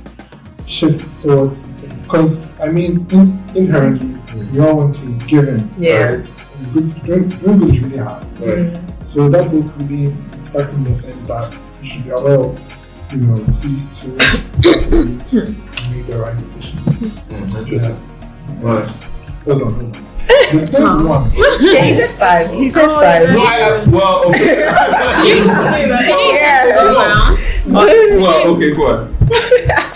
shift 0.65 1.21
towards. 1.21 1.67
Because 2.03 2.51
I 2.59 2.69
mean, 2.69 3.05
in, 3.11 3.43
inherently, 3.55 4.15
we 4.51 4.59
all 4.59 4.77
want 4.77 4.93
to 4.93 5.11
give 5.25 5.47
in. 5.47 5.69
Yeah. 5.77 6.13
Right? 6.15 6.41
And 6.57 6.73
Good, 6.73 6.89
doing, 7.05 7.29
doing 7.29 7.57
good 7.59 7.69
is 7.69 7.81
really 7.83 7.97
hard. 7.97 8.23
Right. 8.39 8.79
So 9.03 9.29
that 9.29 9.49
book 9.51 9.73
really 9.89 10.15
starts 10.43 10.73
in 10.73 10.83
the 10.83 10.95
sense 10.95 11.25
that 11.25 11.51
you 11.81 11.85
should 11.87 12.03
be 12.03 12.09
aware 12.11 12.39
of, 12.39 12.59
you 13.11 13.17
know, 13.21 13.37
these 13.61 13.99
two 13.99 14.15
actually 14.19 15.15
make 15.91 16.05
the 16.05 16.17
right 16.19 16.37
decision. 16.37 16.79
Mm, 16.79 17.55
interesting. 17.59 17.97
Right. 18.61 18.87
Hold 19.45 19.61
on, 19.63 19.73
hold 19.73 19.95
on. 19.95 20.05
The 20.25 20.65
third 20.67 21.03
one, 21.05 21.31
Yeah, 21.61 21.83
he 21.85 21.93
said 21.93 22.09
five. 22.11 22.49
He 22.51 22.69
said 22.69 22.85
Oh, 22.89 22.99
five. 22.99 23.29
No, 23.29 23.41
I, 23.41 23.81
I, 23.81 23.89
well, 23.89 24.29
okay. 24.29 24.65
Yeah. 26.35 26.75
Go 26.75 26.93
around. 26.95 27.37
Well, 27.67 28.55
okay, 28.55 28.75
go 28.75 28.87
on. 28.87 29.15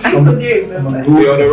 I'm, 0.06 0.16
I'm 0.16 0.28
on 0.28 0.36
the 0.36 0.42
You're 0.42 0.84
on 0.86 1.40
road. 1.40 1.40
the 1.40 1.48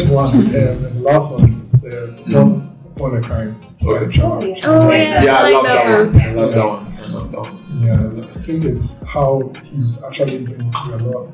road. 0.00 0.10
One, 0.10 0.34
um, 0.34 0.46
and 0.54 1.02
last 1.02 1.32
one 1.32 1.68
is 1.72 1.84
uh, 1.84 2.16
one, 2.28 2.76
Born 2.96 3.16
a 3.16 3.20
Crime. 3.26 3.60
Okay. 3.82 4.10
Trauma. 4.12 4.54
Oh 4.66 4.90
yeah, 4.90 5.22
Yeah, 5.22 5.36
I 5.36 5.50
love 5.52 5.64
that 5.64 5.72
that 5.84 5.98
one. 5.98 6.12
one. 6.14 6.22
I 6.22 6.32
love 6.32 6.52
that 6.54 6.66
one. 6.66 6.80
I 6.98 7.06
love 7.06 7.30
that 7.32 7.40
one. 7.40 7.58
Yeah, 7.80 8.24
I 8.24 8.26
think 8.26 8.64
it's 8.64 9.12
how 9.12 9.52
he's 9.64 10.04
actually 10.04 10.44
been 10.46 10.70
through 10.72 10.94
a 10.94 10.96
lot. 10.98 11.28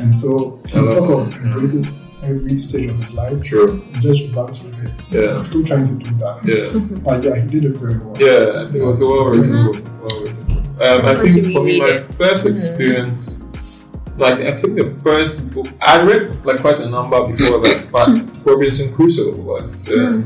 And 0.00 0.14
so 0.14 0.60
I 0.74 0.80
he 0.80 0.86
sort 0.86 1.10
of 1.28 1.36
embraces 1.44 2.04
every 2.22 2.58
stage 2.58 2.90
of 2.90 2.96
his 2.96 3.14
life 3.14 3.44
Sure. 3.46 3.70
and 3.70 4.00
just 4.02 4.34
runs 4.34 4.62
with 4.64 4.84
it. 4.84 4.92
Yeah. 5.10 5.36
I'm 5.38 5.44
still 5.46 5.62
trying 5.64 5.86
to 5.86 5.94
do 5.96 6.10
that. 6.18 6.40
Yeah. 6.44 6.98
But 7.04 7.22
yeah, 7.22 7.36
he 7.42 7.48
did 7.48 7.64
it 7.64 7.76
very 7.76 7.98
well. 8.04 8.16
Yeah, 8.18 8.62
I 8.62 8.70
think 8.70 8.82
it 8.82 8.86
was 8.86 9.00
a 9.02 9.04
well 9.06 9.24
written 9.26 9.66
book. 9.66 9.76
Well 10.02 10.22
written 10.24 10.44
book. 10.44 10.47
Um, 10.80 11.04
I 11.06 11.14
think 11.16 11.52
for 11.52 11.62
me, 11.64 11.80
my 11.80 12.02
first 12.18 12.46
experience, 12.46 13.84
like 14.16 14.34
I 14.40 14.54
think 14.56 14.76
the 14.76 14.90
first 15.02 15.52
book 15.52 15.66
I 15.80 16.02
read 16.02 16.44
like 16.44 16.60
quite 16.60 16.78
a 16.80 16.88
number 16.88 17.26
before 17.26 17.60
that, 17.60 17.88
but 17.90 18.46
Robinson 18.46 18.94
Crusoe 18.94 19.34
was. 19.36 19.88
Uh, 19.88 20.22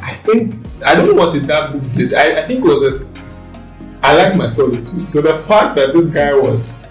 I 0.00 0.12
think 0.12 0.54
I 0.84 0.94
don't 0.94 1.08
know 1.08 1.14
what 1.14 1.34
it, 1.34 1.46
that 1.46 1.72
book 1.72 1.90
did. 1.92 2.14
I, 2.14 2.42
I 2.42 2.46
think 2.46 2.64
it 2.64 2.68
was 2.68 2.82
a. 2.82 3.04
I 4.02 4.14
like 4.14 4.36
my 4.36 4.48
solitude. 4.48 5.08
So 5.08 5.22
the 5.22 5.38
fact 5.38 5.76
that 5.76 5.92
this 5.92 6.10
guy 6.10 6.34
was 6.34 6.86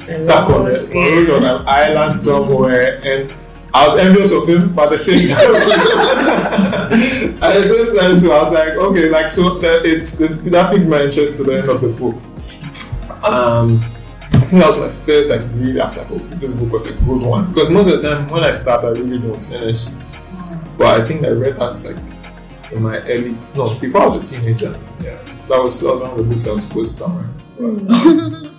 stuck 0.00 0.50
on, 0.50 0.66
a, 0.66 0.80
on 0.84 1.44
an 1.44 1.64
island 1.66 2.20
somewhere 2.20 3.00
and 3.04 3.34
I 3.78 3.86
was 3.86 3.96
envious 3.96 4.32
of 4.32 4.48
him, 4.48 4.74
but 4.74 4.86
at 4.86 4.90
the 4.90 4.98
same 4.98 5.28
time, 5.28 5.54
at 7.42 7.52
the 7.54 7.62
same 7.62 7.96
time 7.96 8.18
too, 8.18 8.32
I 8.32 8.42
was 8.42 8.52
like, 8.52 8.70
okay, 8.70 9.08
like 9.08 9.30
so 9.30 9.58
that 9.60 9.86
it's, 9.86 10.20
it's 10.20 10.34
that 10.36 10.74
piqued 10.74 10.88
my 10.88 11.02
interest 11.02 11.36
to 11.36 11.44
the 11.44 11.60
end 11.60 11.68
of 11.68 11.80
the 11.80 11.88
book. 11.88 12.16
Um, 13.24 13.80
I 14.32 14.40
think 14.40 14.62
that 14.62 14.66
was 14.66 14.78
my 14.78 14.88
first 14.88 15.30
like 15.30 15.42
really. 15.54 15.80
I 15.80 15.84
was 15.84 15.96
like, 15.96 16.08
this 16.40 16.54
book 16.54 16.72
was 16.72 16.86
a 16.88 16.94
good 17.04 17.22
one 17.22 17.48
because 17.52 17.70
most 17.70 17.88
of 17.88 18.00
the 18.00 18.08
time 18.08 18.26
when 18.28 18.42
I 18.42 18.50
start, 18.50 18.82
I 18.82 18.88
really 18.88 19.20
don't 19.20 19.40
finish. 19.40 19.86
But 20.76 21.00
I 21.00 21.06
think 21.06 21.24
I 21.24 21.28
read 21.30 21.56
that 21.56 21.84
like 21.84 22.72
in 22.72 22.82
my 22.82 22.98
early 23.02 23.36
no 23.54 23.68
before 23.78 24.00
I 24.00 24.06
was 24.06 24.16
a 24.16 24.24
teenager. 24.24 24.74
Yeah, 25.00 25.22
that 25.48 25.62
was 25.62 25.78
that 25.80 25.92
was 25.92 26.00
one 26.00 26.10
of 26.10 26.16
the 26.18 26.24
books 26.24 26.48
I 26.48 26.52
was 26.52 26.64
supposed 26.64 26.98
to 26.98 27.04
summarize. 27.04 27.46
But, 27.58 28.48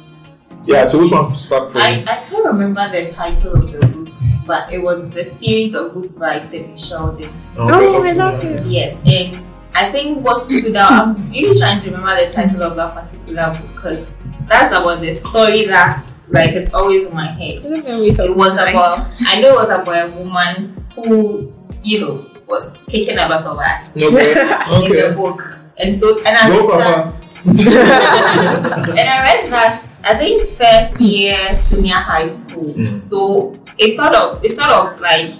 yeah. 0.69 0.85
So 0.85 0.99
which 1.01 1.11
one 1.11 1.31
to 1.31 1.37
start 1.37 1.71
from? 1.71 1.81
I, 1.81 2.03
I 2.07 2.23
can't 2.23 2.45
remember 2.45 2.87
the 2.89 3.05
title 3.07 3.53
of 3.55 3.71
the 3.71 3.85
book, 3.87 4.09
but 4.45 4.71
it 4.73 4.79
was 4.79 5.09
the 5.11 5.23
series 5.23 5.73
of 5.75 5.93
books 5.93 6.17
by 6.17 6.39
Sidney 6.39 6.77
Sheldon. 6.77 7.31
Oh, 7.57 7.67
I 8.03 8.11
love 8.13 8.43
it. 8.43 8.61
Yes, 8.65 8.97
and 9.05 9.45
I 9.75 9.89
think 9.91 10.23
what 10.23 10.39
stood 10.39 10.75
out, 10.75 10.91
I'm 10.91 11.25
really 11.27 11.57
trying 11.57 11.79
to 11.81 11.91
remember 11.91 12.25
the 12.25 12.31
title 12.31 12.63
of 12.63 12.75
that 12.75 12.95
particular 12.95 13.51
book 13.53 13.75
because 13.75 14.19
that's 14.47 14.71
about 14.71 14.99
the 14.99 15.11
story 15.11 15.65
that, 15.67 15.93
like, 16.27 16.51
it's 16.51 16.73
always 16.73 17.05
in 17.07 17.13
my 17.13 17.27
head. 17.27 17.65
It 17.65 18.35
was 18.35 18.55
about, 18.57 19.07
I 19.21 19.39
know 19.41 19.49
it 19.53 19.55
was 19.55 19.69
about 19.69 20.09
a 20.09 20.11
woman 20.17 20.85
who, 20.95 21.53
you 21.83 21.99
know, 22.01 22.25
was 22.47 22.83
kicking 22.89 23.17
a 23.19 23.27
lot 23.29 23.45
of 23.45 23.59
ass 23.59 23.95
Okay. 23.95 24.31
in 24.31 25.09
the 25.11 25.13
book. 25.15 25.55
And 25.77 25.95
so, 25.95 26.17
and 26.25 26.35
I 26.35 26.49
read 26.49 26.69
Papa. 26.69 26.77
that, 26.77 27.25
and 28.89 28.99
I 28.99 29.23
read 29.23 29.51
that, 29.51 29.88
I 30.03 30.15
think, 30.17 30.47
first 30.47 30.99
year 30.99 31.55
senior 31.57 31.95
high 31.95 32.27
school. 32.27 32.73
Mm. 32.73 32.87
So, 32.87 33.55
it 33.77 33.95
sort 33.97 34.15
of, 34.15 34.43
it 34.43 34.49
sort 34.49 34.69
of 34.69 34.99
like, 34.99 35.31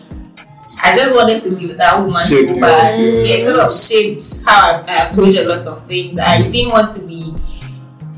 I 0.82 0.96
just 0.96 1.13
wanted 1.16 1.42
to 1.44 1.56
be 1.56 1.68
with 1.68 1.78
that 1.78 2.00
woman 2.00 2.25
Shaped 2.28 2.50
so 2.50 2.56
you. 2.56 2.62
bad. 2.62 3.04
Yeah. 3.04 3.12
Yeah, 3.12 3.36
it 3.36 3.48
sort 3.48 3.60
of 3.60 3.74
shaped 3.74 4.46
how 4.46 4.72
I, 4.72 4.84
I 4.88 5.10
approach 5.10 5.36
a 5.36 5.44
lot 5.48 5.68
of 5.68 5.86
things. 5.88 6.20
I 6.20 6.50
didn't 6.50 6.72
want 6.72 6.92
to 6.96 7.06
be. 7.06 7.36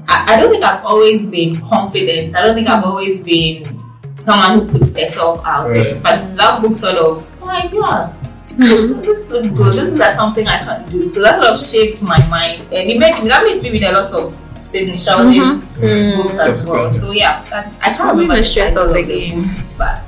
I, 0.07 0.33
I 0.33 0.39
don't 0.39 0.51
think 0.51 0.63
I've 0.63 0.85
always 0.85 1.25
been 1.27 1.59
confident. 1.61 2.35
I 2.35 2.41
don't 2.41 2.55
think 2.55 2.67
I've 2.67 2.83
always 2.83 3.23
been 3.23 3.81
someone 4.15 4.67
who 4.67 4.77
puts 4.77 4.95
herself 4.95 5.41
out 5.45 5.69
there. 5.69 5.99
But 6.01 6.35
that 6.37 6.61
book 6.61 6.75
sort 6.75 6.97
of, 6.97 7.27
oh 7.41 7.45
my 7.45 7.67
god, 7.67 8.13
this, 8.43 8.57
this 8.57 9.31
looks 9.31 9.57
good. 9.57 9.73
This 9.73 9.89
is 9.89 9.97
like 9.97 10.13
something 10.13 10.47
I 10.47 10.59
can 10.59 10.87
do. 10.89 11.07
So 11.07 11.21
that 11.21 11.41
sort 11.41 11.53
of 11.53 11.59
shaped 11.59 12.01
my 12.03 12.23
mind, 12.27 12.61
and 12.71 12.91
it 12.91 12.99
made 12.99 13.23
me 13.23 13.29
that 13.29 13.43
made 13.43 13.63
me 13.63 13.71
read 13.71 13.85
a 13.85 13.91
lot 13.93 14.13
of 14.13 14.35
Sidney 14.61 14.97
Sheldon 14.97 15.59
books 15.79 16.37
as 16.39 16.63
well. 16.65 16.89
So 16.89 17.11
yeah, 17.11 17.43
that's 17.49 17.77
I 17.79 17.83
can't 17.85 17.97
Probably 17.97 18.23
remember 18.23 18.35
the 18.35 18.39
the 18.41 18.43
stress 18.43 18.75
of 18.77 18.89
the 18.93 18.99
of 18.99 19.07
game. 19.07 19.41
books, 19.43 19.75
but 19.77 20.01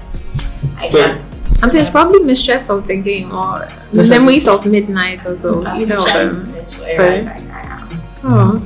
I 0.77 0.89
So- 0.89 0.97
can. 0.97 1.21
I'm 1.61 1.69
saying 1.69 1.83
it's 1.83 1.91
probably 1.91 2.19
Mistress 2.19 2.69
of 2.69 2.85
the 2.87 2.95
Game 2.97 3.31
or 3.31 3.67
The 3.93 4.03
Memories 4.03 4.47
of 4.49 4.65
Midnight 4.65 5.25
or 5.25 5.37
so. 5.37 5.63
I'm 5.65 5.79
Either 5.81 5.95
of 5.95 6.05
them. 6.05 6.31
search 6.33 6.75
for 6.83 6.89
it 6.89 6.97
Right. 6.99 7.25
right 7.25 7.43
now. 7.47 7.55
I 7.55 7.61
am. 7.71 7.87
Oh. 8.25 8.59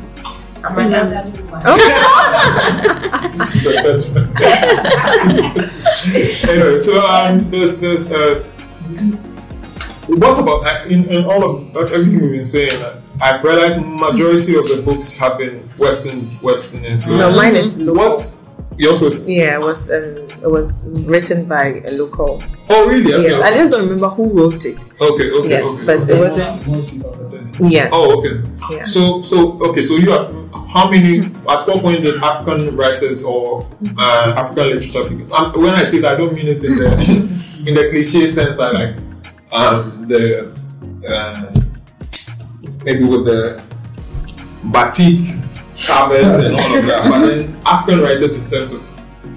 I'm 0.63 0.77
an 0.79 0.93
elderly 0.93 1.31
woman. 1.43 1.61
This 3.37 3.55
is 3.55 3.65
a 3.67 3.69
bit- 3.83 4.09
anyway, 6.49 6.77
so 6.77 7.05
um, 7.05 7.49
there's 7.51 7.79
there's 7.79 8.11
uh, 8.11 8.43
what 10.07 10.39
about 10.39 10.65
uh, 10.65 10.85
in, 10.89 11.05
in 11.09 11.25
all 11.25 11.43
of 11.43 11.75
uh, 11.75 11.79
everything 11.81 12.21
we've 12.21 12.31
been 12.31 12.45
saying? 12.45 12.81
Uh, 12.81 12.99
I've 13.21 13.43
realized 13.43 13.81
majority 13.85 14.55
of 14.57 14.65
the 14.65 14.81
books 14.85 15.15
have 15.17 15.37
been 15.37 15.59
Western 15.77 16.21
Western 16.41 16.85
influence. 16.85 17.19
No, 17.19 17.35
mine 17.35 17.55
is 17.55 17.77
local. 17.77 18.15
What? 18.17 18.37
Yours 18.79 19.01
was 19.01 19.29
Yeah, 19.29 19.55
it 19.55 19.61
was 19.61 19.89
um, 19.91 20.17
it 20.43 20.51
was 20.51 20.87
written 21.05 21.45
by 21.45 21.81
a 21.85 21.91
local. 21.93 22.43
oh 22.69 22.87
really? 22.87 23.11
Okay, 23.13 23.29
Yes, 23.29 23.41
I 23.41 23.55
just 23.55 23.71
don't 23.71 23.81
remember 23.83 24.09
who 24.09 24.29
wrote 24.29 24.65
it. 24.65 24.77
okay, 25.01 25.31
okay, 25.31 25.49
Yes, 25.49 25.77
okay. 25.77 25.85
but 25.85 26.09
it 26.09 26.19
wasn't. 26.19 26.71
Mostly 26.75 26.99
about 26.99 27.31
the 27.31 27.37
dead. 27.39 27.71
Yes. 27.71 27.89
Oh, 27.91 28.19
okay. 28.19 28.49
Yeah. 28.69 28.83
So, 28.83 29.23
so 29.23 29.59
okay. 29.69 29.81
So 29.81 29.95
you 29.95 30.11
are 30.13 30.31
how 30.67 30.91
many? 30.91 31.21
At 31.25 31.65
what 31.65 31.81
point 31.81 32.03
did 32.03 32.21
African 32.21 32.75
writers 32.77 33.23
or 33.23 33.67
uh, 33.97 34.33
African 34.37 34.65
literature 34.67 35.03
begin? 35.09 35.27
Um, 35.31 35.53
when 35.59 35.73
I 35.73 35.81
say 35.83 35.99
that, 36.01 36.13
I 36.13 36.17
don't 36.17 36.33
mean 36.33 36.47
it 36.47 36.63
in 36.63 36.75
the 36.77 37.63
in 37.67 37.73
the 37.73 37.87
cliche 37.89 38.27
sense 38.27 38.57
that 38.57 38.73
like 38.75 38.95
um, 39.51 40.07
the 40.07 40.53
uh, 41.07 41.51
maybe 42.87 43.03
with 43.03 43.25
the 43.25 43.61
batik 44.71 45.19
covers 45.85 46.39
and 46.39 46.55
all 46.55 46.77
of 46.79 46.85
that, 46.85 47.01
but 47.11 47.19
then 47.27 47.55
African 47.65 47.99
writers 48.01 48.35
in 48.39 48.45
terms 48.45 48.71
of 48.71 48.81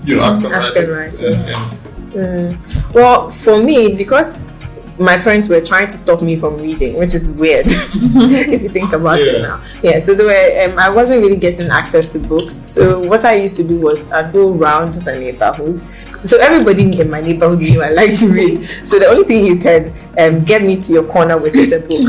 you 0.07 0.15
know 0.17 0.23
African, 0.23 0.53
African 0.53 0.89
writers. 0.89 1.21
writers. 1.21 1.49
and- 1.49 1.77
Mm. 2.11 2.93
Well, 2.93 3.31
for 3.31 3.63
me, 3.63 3.95
because 3.95 4.53
my 4.99 5.17
parents 5.17 5.49
were 5.49 5.61
trying 5.61 5.87
to 5.91 5.97
stop 5.97 6.21
me 6.23 6.35
from 6.35 6.57
reading, 6.57 6.97
which 6.99 7.15
is 7.15 7.31
weird 7.31 7.67
if 7.69 8.63
you 8.65 8.69
think 8.69 8.93
about 8.93 9.21
Yeah. 9.21 9.33
it 9.33 9.43
now. 9.43 9.61
Yeah, 9.81 9.99
so 10.01 10.17
they 10.17 10.25
were, 10.25 10.65
um, 10.73 10.77
I 10.77 10.91
wasn't 10.91 11.23
really 11.23 11.37
getting 11.37 11.71
access 11.71 12.09
to 12.15 12.19
books. 12.19 12.65
So 12.67 12.99
what 12.99 13.25
I 13.25 13.35
used 13.37 13.55
to 13.59 13.63
do 13.63 13.77
was 13.79 14.11
I'd 14.11 14.33
go 14.33 14.53
around 14.53 14.95
the 15.07 15.13
neighborhood. 15.21 15.81
So 16.23 16.39
everybody 16.39 17.01
in 17.01 17.11
my 17.11 17.21
neighborhood 17.21 17.61
knew 17.61 17.83
I 17.83 17.91
like 17.91 18.19
to 18.21 18.29
read. 18.33 18.65
So 18.85 18.99
the 18.99 19.07
only 19.07 19.25
thing 19.25 19.45
you 19.47 19.57
can 19.59 19.93
um, 20.19 20.45
get 20.45 20.63
me 20.63 20.77
to 20.79 20.93
your 20.93 21.05
corner 21.05 21.39
with 21.39 21.57
is 21.57 21.73
a 21.73 21.81
book. 21.81 22.03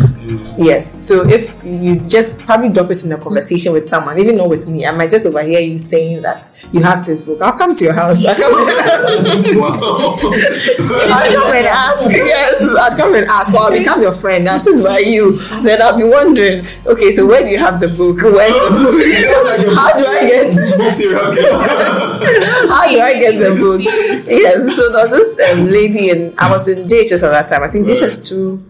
Yes. 0.57 1.05
So 1.07 1.27
if 1.27 1.63
you 1.63 1.95
just 2.01 2.39
probably 2.39 2.69
drop 2.69 2.91
it 2.91 3.03
in 3.05 3.11
a 3.13 3.17
conversation 3.17 3.73
with 3.73 3.87
someone, 3.87 4.19
even 4.19 4.35
not 4.35 4.49
with 4.49 4.67
me, 4.67 4.85
I 4.85 4.91
might 4.91 5.11
just 5.11 5.25
overhear 5.25 5.59
you 5.59 5.77
saying 5.77 6.21
that 6.23 6.51
you 6.71 6.81
have 6.83 7.05
this 7.05 7.23
book. 7.23 7.41
I'll 7.41 7.57
come 7.57 7.73
to 7.75 7.83
your 7.83 7.93
house. 7.93 8.23
I'll 8.25 8.35
come 8.35 8.53
and 8.67 9.57
Wow. 9.57 10.17
I'll 10.21 11.31
come 11.33 11.53
and 11.53 11.67
ask. 11.67 12.11
Yes, 12.11 12.61
I'll 12.77 12.97
come 12.97 13.15
and 13.15 13.25
ask. 13.27 13.53
Or 13.53 13.61
I'll 13.61 13.71
become 13.71 14.01
your 14.01 14.11
friend. 14.11 14.47
I'll 14.49 14.59
sit 14.59 14.83
by 14.83 14.99
you. 14.99 15.37
Then 15.63 15.81
I'll 15.81 15.97
be 15.97 16.03
wondering, 16.03 16.65
okay, 16.85 17.11
so 17.11 17.25
where 17.25 17.43
do 17.43 17.49
you 17.49 17.57
have 17.57 17.79
the 17.79 17.87
book? 17.87 18.17
Where's 18.21 18.51
the 18.51 19.65
book? 19.67 19.75
How 19.75 19.93
do 19.93 20.05
I 20.05 20.27
get 20.27 20.77
Book 20.77 20.91
serial 20.91 21.33
killer. 21.33 22.67
how 22.67 22.89
do 22.89 22.99
I 22.99 23.13
get 23.19 23.39
the 23.39 23.55
book? 23.59 23.81
Yes, 24.27 24.75
so 24.77 24.91
there 24.91 25.09
was 25.09 25.35
this 25.37 25.51
um, 25.51 25.67
lady 25.67 26.09
and 26.09 26.37
I 26.39 26.49
was 26.51 26.67
in 26.67 26.87
JHS 26.87 27.23
at 27.23 27.31
that 27.31 27.49
time. 27.49 27.63
I 27.63 27.67
think 27.69 27.85
JHS 27.87 28.27
two. 28.27 28.65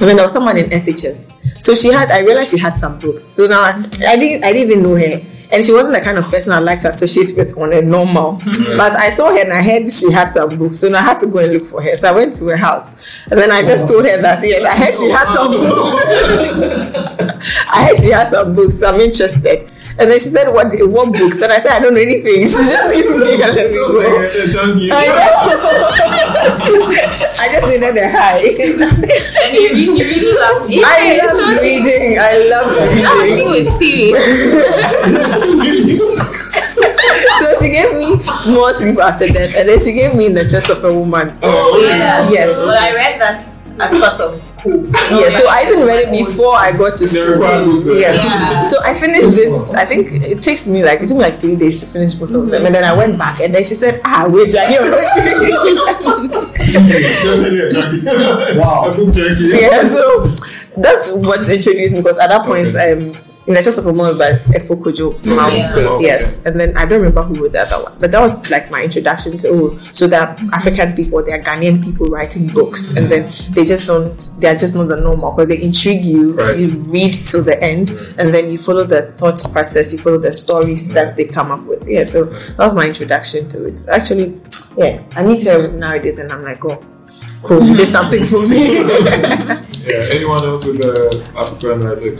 And 0.00 0.08
then 0.08 0.16
there 0.16 0.24
was 0.24 0.32
someone 0.32 0.56
in 0.56 0.70
SHS. 0.70 1.60
So 1.60 1.74
she 1.74 1.88
had 1.92 2.10
I 2.10 2.20
realized 2.20 2.50
she 2.50 2.58
had 2.58 2.74
some 2.74 2.98
books. 2.98 3.24
So 3.24 3.46
now 3.46 3.60
I, 3.62 3.70
I 4.08 4.16
didn't 4.16 4.44
I 4.44 4.52
didn't 4.52 4.70
even 4.70 4.82
know 4.82 4.96
her. 4.96 5.20
And 5.52 5.62
she 5.62 5.70
wasn't 5.74 5.94
the 5.94 6.00
kind 6.00 6.16
of 6.16 6.24
person 6.30 6.50
I 6.54 6.60
like 6.60 6.80
to 6.80 6.88
associate 6.88 7.36
with 7.36 7.58
on 7.58 7.74
a 7.74 7.82
normal. 7.82 8.40
But 8.78 8.92
I 8.92 9.10
saw 9.10 9.30
her 9.30 9.38
and 9.38 9.52
I 9.52 9.60
heard 9.62 9.90
she 9.90 10.10
had 10.10 10.32
some 10.32 10.56
books. 10.56 10.78
So 10.78 10.88
now 10.88 11.00
I 11.00 11.02
had 11.02 11.18
to 11.18 11.26
go 11.26 11.40
and 11.40 11.52
look 11.52 11.64
for 11.64 11.82
her. 11.82 11.94
So 11.94 12.08
I 12.08 12.12
went 12.12 12.34
to 12.38 12.46
her 12.46 12.56
house. 12.56 12.94
And 13.30 13.38
then 13.38 13.50
I 13.50 13.60
just 13.62 13.86
told 13.86 14.06
her 14.06 14.16
that 14.22 14.40
yes, 14.42 14.64
I 14.64 14.76
heard 14.76 14.94
she 14.94 15.10
had 15.10 15.34
some 15.34 15.50
books. 15.52 15.92
I 17.70 17.84
heard 17.84 17.96
she 18.00 18.10
had 18.10 18.30
some 18.30 18.54
books. 18.54 18.82
I'm 18.82 18.98
interested. 18.98 19.70
And 19.98 20.08
then 20.10 20.18
she 20.18 20.28
said, 20.32 20.48
What 20.48 20.72
what 20.88 21.12
books? 21.12 21.42
And 21.42 21.52
I 21.52 21.58
said, 21.60 21.72
I 21.72 21.80
don't 21.80 21.94
know 21.94 22.00
anything. 22.00 22.46
She 22.46 22.56
just 22.64 22.94
gave 22.94 23.06
me 23.10 23.34
a 23.42 23.46
let 23.52 23.54
me 23.56 23.64
So 23.66 23.92
go. 23.92 23.98
like 23.98 24.08
a- 24.08 24.42
a 24.42 24.46
junkie. 24.52 24.90
I 24.92 25.06
know. 25.06 25.16
I 27.42 27.48
just 27.52 27.66
needed 27.68 27.96
a 27.98 28.08
high. 28.08 28.38
And 28.40 29.52
you, 29.52 29.68
really- 29.68 29.84
you 29.84 30.04
really 30.04 30.32
love 30.38 30.68
me. 30.68 30.82
I 30.84 30.86
Yeah, 31.16 31.26
love 31.26 31.36
sure. 31.36 31.60
reading. 31.60 32.18
I 32.18 32.34
love 32.48 32.68
That 33.02 33.14
was 33.18 33.30
me 33.36 33.44
with 33.50 33.68
series. 33.74 34.16
So 37.40 37.54
she 37.60 37.68
gave 37.70 37.94
me 37.96 38.16
more 38.52 38.72
sleep 38.74 38.98
after 38.98 39.26
that, 39.28 39.56
and 39.56 39.68
then 39.68 39.78
she 39.78 39.92
gave 39.92 40.14
me 40.14 40.28
the 40.28 40.42
chest 40.44 40.70
of 40.70 40.82
a 40.84 40.92
woman. 40.92 41.36
Oh, 41.42 41.78
okay. 41.78 41.98
Yeah. 41.98 42.30
Yes. 42.30 42.56
Well, 42.56 42.70
I 42.78 42.94
read 42.94 43.20
that 43.20 43.46
as 43.82 43.90
part 44.00 44.20
of 44.20 44.40
school. 44.40 44.86
Yeah, 45.12 45.36
so 45.36 45.44
I 45.48 45.64
even 45.68 45.86
read 45.86 46.08
it 46.08 46.10
before 46.12 46.54
I 46.54 46.72
got 46.72 46.96
to 46.96 47.06
school. 47.06 47.32
required 47.32 47.64
books. 47.66 47.86
Yeah. 47.88 48.12
Yeah. 48.14 48.66
So 48.66 48.76
I 48.84 48.94
finished 48.94 49.36
it. 49.38 49.52
I 49.74 49.84
think 49.84 50.08
it 50.12 50.42
takes 50.42 50.66
me 50.66 50.82
like 50.84 51.00
it 51.02 51.08
took 51.08 51.18
me 51.18 51.24
like 51.24 51.36
three 51.36 51.56
days 51.56 51.80
to 51.80 51.86
finish 51.86 52.14
both 52.14 52.32
of 52.34 52.46
them, 52.48 52.64
and 52.66 52.74
then 52.74 52.84
I 52.84 52.94
went 52.96 53.18
back, 53.18 53.40
and 53.40 53.54
then 53.54 53.62
she 53.64 53.74
said, 53.74 54.00
"Ah, 54.04 54.26
wait, 54.28 54.54
are 54.54 54.70
you 54.70 54.82
Definitely. 56.62 58.58
Wow. 58.58 58.90
A 58.90 58.94
book 58.94 59.12
junkie. 59.12 59.48
yeah, 59.60 59.82
so 59.82 60.26
that's 60.80 61.12
what 61.12 61.40
introduced 61.48 61.94
me 61.94 62.00
because 62.00 62.18
at 62.18 62.28
that 62.28 62.44
point, 62.46 62.68
Okay. 62.68 62.92
um, 62.92 63.16
in 63.46 63.54
the 63.54 63.62
chest 63.62 63.78
of 63.78 63.86
a 63.86 63.92
woman 63.92 64.16
by 64.16 64.32
Efo 64.54 64.80
Kojo. 64.80 65.14
Mao. 65.26 65.48
Yeah. 65.48 65.74
Okay. 65.74 66.04
Yes, 66.04 66.44
and 66.44 66.58
then 66.58 66.76
I 66.76 66.84
don't 66.84 67.00
remember 67.00 67.22
who 67.22 67.42
wrote 67.42 67.52
the 67.52 67.60
other 67.60 67.82
one, 67.82 67.96
but 67.98 68.12
that 68.12 68.20
was 68.20 68.48
like 68.50 68.70
my 68.70 68.84
introduction 68.84 69.36
to 69.38 69.48
oh, 69.48 69.76
so 69.92 70.06
that 70.06 70.40
African 70.52 70.94
people, 70.94 71.22
they 71.22 71.32
are 71.32 71.42
Ghanaian 71.42 71.82
people 71.82 72.06
writing 72.06 72.46
books, 72.48 72.94
and 72.96 73.10
then 73.10 73.32
they 73.50 73.64
just 73.64 73.86
don't, 73.86 74.30
they 74.38 74.48
are 74.48 74.54
just 74.54 74.74
not 74.74 74.88
the 74.88 74.96
normal 74.96 75.32
because 75.32 75.48
they 75.48 75.60
intrigue 75.60 76.04
you. 76.04 76.34
Right. 76.34 76.58
You 76.58 76.68
read 76.84 77.12
till 77.12 77.42
the 77.42 77.60
end, 77.62 77.88
mm. 77.88 78.18
and 78.18 78.32
then 78.32 78.50
you 78.50 78.58
follow 78.58 78.84
the 78.84 79.12
thought 79.12 79.42
process, 79.52 79.92
you 79.92 79.98
follow 79.98 80.18
the 80.18 80.32
stories 80.32 80.88
that 80.92 81.12
mm. 81.12 81.16
they 81.16 81.24
come 81.24 81.50
up 81.50 81.64
with. 81.64 81.86
Yeah, 81.86 82.04
so 82.04 82.24
that 82.24 82.58
was 82.58 82.74
my 82.74 82.86
introduction 82.86 83.48
to 83.48 83.66
it. 83.66 83.80
Actually, 83.90 84.40
yeah, 84.76 85.02
I 85.16 85.24
meet 85.24 85.44
her 85.44 85.72
nowadays, 85.72 86.18
and 86.18 86.32
I'm 86.32 86.42
like, 86.42 86.64
oh, 86.64 86.80
cool, 87.42 87.60
there's 87.60 87.90
something 87.90 88.24
for 88.24 88.38
me. 88.48 89.58
Yeah. 89.84 90.04
Anyone 90.14 90.42
else 90.44 90.64
with 90.64 90.78
the 90.80 91.30
African 91.36 91.80
writer? 91.82 92.16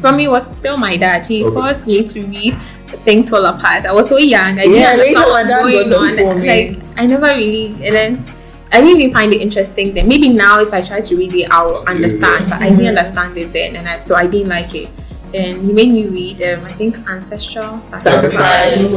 For 0.00 0.12
me, 0.12 0.24
it 0.24 0.28
was 0.30 0.56
still 0.56 0.76
my 0.76 0.96
dad. 0.96 1.24
He 1.26 1.44
Okay. 1.44 1.54
forced 1.54 1.86
me 1.86 2.04
to 2.06 2.26
read 2.26 2.56
Things 3.04 3.30
Fall 3.30 3.44
Apart. 3.46 3.86
I 3.86 3.92
was 3.92 4.08
so 4.08 4.18
young. 4.18 4.58
I 4.58 4.64
didn't 4.66 4.80
Yeah, 4.80 4.90
understand 4.90 5.26
what 5.26 5.44
was 5.44 5.50
going 5.50 5.92
on. 5.92 6.46
Like 6.46 6.78
I 6.96 7.06
never 7.06 7.26
really, 7.34 7.66
and 7.84 7.94
then 7.94 8.24
I 8.72 8.80
didn't 8.80 9.00
even 9.00 9.12
find 9.14 9.32
it 9.32 9.40
interesting 9.40 9.94
then. 9.94 10.08
Maybe 10.08 10.28
now, 10.28 10.58
if 10.60 10.72
I 10.72 10.80
try 10.82 11.00
to 11.00 11.16
read 11.16 11.32
it, 11.34 11.48
I'll 11.50 11.84
understand. 11.86 12.50
But 12.50 12.60
I 12.62 12.70
didn't 12.70 12.88
understand 12.98 13.36
it 13.38 13.52
then, 13.52 13.76
and 13.76 13.88
I, 13.88 13.98
so 13.98 14.16
I 14.16 14.26
didn't 14.26 14.48
like 14.48 14.74
it. 14.74 14.88
and 15.34 15.66
he 15.66 15.72
made 15.72 15.90
me 15.92 16.06
read. 16.08 16.40
Um, 16.42 16.64
I 16.64 16.72
think 16.72 16.96
ancestral 17.10 17.78
Sacrifice. 17.80 18.94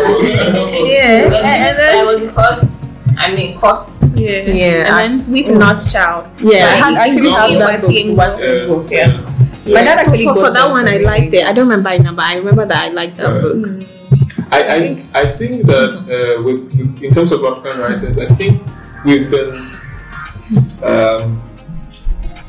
Yeah, 0.00 1.26
and, 1.26 1.34
and 1.34 1.34
that 1.34 1.76
then 1.76 2.06
was 2.06 2.20
because 2.24 2.64
I 3.18 3.34
mean, 3.34 3.56
cause 3.58 3.99
yeah, 4.20 4.42
Yeah, 4.52 5.00
and 5.02 5.20
then 5.20 5.32
Weep 5.32 5.46
Not 5.48 5.78
Child. 5.92 6.30
Yeah, 6.38 6.50
So 6.50 6.64
I 6.66 6.90
had 6.90 6.94
actually 7.08 7.30
have 7.30 7.50
it 7.50 7.58
that 7.58 7.80
was 7.80 7.88
book. 7.88 7.96
in- 7.96 8.16
One 8.16 8.38
Yeah. 8.38 8.66
book, 8.66 8.86
yes. 8.90 9.22
Yeah. 9.64 9.74
My 9.74 9.82
dad 9.84 9.98
actually 9.98 10.24
for, 10.24 10.34
for 10.34 10.50
that 10.50 10.68
one, 10.70 10.88
I 10.88 10.98
me. 10.98 11.04
liked 11.04 11.34
it. 11.34 11.46
I 11.46 11.52
don't 11.52 11.68
remember 11.68 11.90
it 11.90 12.02
now, 12.02 12.14
but 12.14 12.24
I 12.24 12.36
remember 12.36 12.66
that 12.66 12.84
I 12.86 12.88
liked 12.90 13.16
that 13.18 13.34
Yeah. 13.34 13.40
book. 13.42 13.86
I, 14.52 14.60
I, 14.62 15.20
I 15.22 15.26
think 15.26 15.66
that 15.66 15.90
uh, 16.10 16.42
with, 16.42 16.74
with 16.76 17.02
in 17.02 17.10
terms 17.12 17.30
of 17.32 17.44
African 17.44 17.78
writers, 17.78 18.18
I 18.18 18.26
think 18.34 18.60
we've 19.04 19.30
been. 19.30 19.54
Um, 20.82 21.42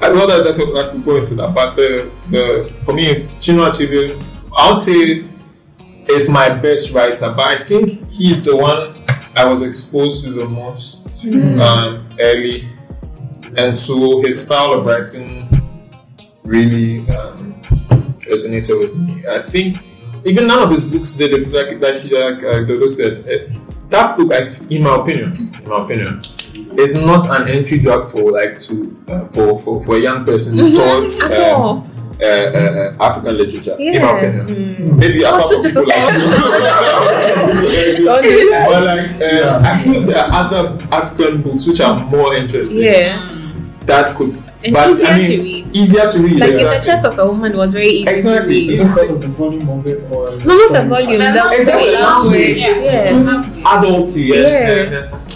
I 0.02 0.10
know 0.10 0.26
that, 0.26 0.44
that's 0.44 0.58
what 0.58 0.84
I 0.86 0.90
could 0.92 1.06
go 1.06 1.18
into 1.18 1.36
that, 1.36 1.54
but 1.54 1.76
the, 1.76 2.12
the 2.32 2.74
for 2.84 2.94
me, 2.94 3.26
Chinua 3.40 3.70
Achebe, 3.70 4.24
I 4.58 4.72
would 4.72 4.80
say 4.82 5.24
is 6.10 6.28
my 6.30 6.50
best 6.50 6.92
writer, 6.94 7.32
but 7.38 7.46
I 7.46 7.64
think 7.64 8.10
he's 8.10 8.44
the 8.46 8.56
one 8.58 8.96
I 9.36 9.46
was 9.46 9.62
exposed 9.62 10.24
to 10.26 10.32
the 10.32 10.46
most 10.46 11.01
um, 11.26 12.08
early, 12.20 12.62
and 13.58 13.78
so 13.78 14.22
his 14.22 14.44
style 14.44 14.74
of 14.74 14.86
writing 14.86 15.48
really 16.44 17.08
um, 17.10 17.54
resonated 18.28 18.80
with 18.80 18.96
me. 18.96 19.26
I 19.28 19.42
think 19.42 19.78
even 20.26 20.48
none 20.48 20.64
of 20.64 20.70
his 20.70 20.84
books 20.84 21.16
did 21.16 21.34
it 21.34 21.48
like 21.50 21.80
that. 21.80 22.00
She, 22.00 22.16
like 22.16 22.44
uh, 22.44 22.64
Dodo 22.66 22.88
said, 22.88 23.28
uh, 23.28 23.54
that 23.90 24.18
book, 24.18 24.32
I, 24.32 24.50
in 24.70 24.84
my 24.84 24.96
opinion, 24.96 25.34
in 25.36 25.70
my 25.70 25.84
opinion, 25.84 26.22
is 26.78 26.96
not 26.96 27.30
an 27.30 27.48
entry 27.48 27.80
drug 27.80 28.10
for 28.10 28.32
like 28.32 28.60
to 28.60 29.04
uh, 29.08 29.26
for, 29.26 29.60
for 29.60 29.84
for 29.84 29.96
a 29.98 30.00
young 30.00 30.26
person 30.26 30.58
towards 30.58 31.22
At 31.24 31.38
um, 31.38 31.62
all. 31.62 31.91
Uh, 32.22 32.26
uh, 32.26 33.06
African 33.08 33.38
literature. 33.38 33.76
In 33.80 34.02
my 34.02 34.22
Yes. 34.22 34.44
opinion, 34.44 34.98
maybe 34.98 35.24
apart 35.24 35.44
so 35.44 35.62
from 35.62 35.64
people 35.64 35.86
like 35.88 36.14
you. 36.14 38.06
Don't 38.06 38.24
do 38.24 38.50
that. 38.50 38.68
But 38.70 38.84
like, 38.84 39.10
uh, 39.22 39.62
I 39.66 39.80
feel 39.80 40.02
there 40.02 40.18
are 40.24 40.30
other 40.32 40.78
African 40.92 41.42
books 41.42 41.68
which 41.68 41.82
are 41.82 42.00
more 42.06 42.34
interesting. 42.36 42.84
Yeah, 42.84 43.28
That 43.86 44.16
could, 44.16 44.38
and 44.64 44.74
but 44.74 44.90
easier 44.92 45.08
I 45.08 45.18
mean, 45.18 45.26
to 45.26 45.42
read. 45.42 45.68
easier 45.76 46.10
to 46.10 46.20
read. 46.22 46.38
Like 46.40 46.50
in 46.50 46.56
exactly. 46.56 46.78
the 46.80 46.86
chest 46.86 47.06
of 47.06 47.18
a 47.20 47.26
woman 47.26 47.58
was 47.58 47.72
very 47.74 47.88
easy 47.88 48.10
Exactly. 48.14 48.68
to 48.68 48.74
Is 48.74 48.80
read. 48.80 48.86
it 48.88 48.94
because 48.94 49.10
of 49.10 49.22
the 49.22 49.28
volume 49.28 49.70
of 49.70 49.88
it 49.88 50.04
or 50.12 50.30
No, 50.46 50.54
not 50.54 50.72
the 50.74 50.84
volume, 50.88 51.18
the 51.18 51.52
Exactly. 51.58 51.94
language. 51.94 52.58
Yes. 52.58 52.86
Yeah. 52.86 53.74
adulty. 53.74 54.28
Yeah. 54.28 54.38
And, 54.38 54.94
and, 54.96 55.31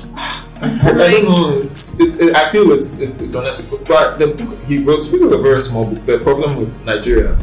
I, 0.61 0.93
don't 0.93 1.23
know. 1.25 1.59
It's 1.59 1.99
it's. 1.99 2.19
It, 2.19 2.35
I 2.35 2.51
feel 2.51 2.71
it's 2.71 2.99
it's 3.01 3.21
it's 3.21 3.35
honest. 3.35 3.69
But 3.69 4.17
the 4.17 4.27
book 4.27 4.57
he 4.65 4.77
wrote, 4.83 5.05
which 5.11 5.21
was 5.21 5.31
a 5.31 5.37
very 5.37 5.59
small 5.59 5.85
book. 5.85 6.05
The 6.05 6.19
problem 6.19 6.55
with 6.57 6.73
Nigeria, 6.85 7.37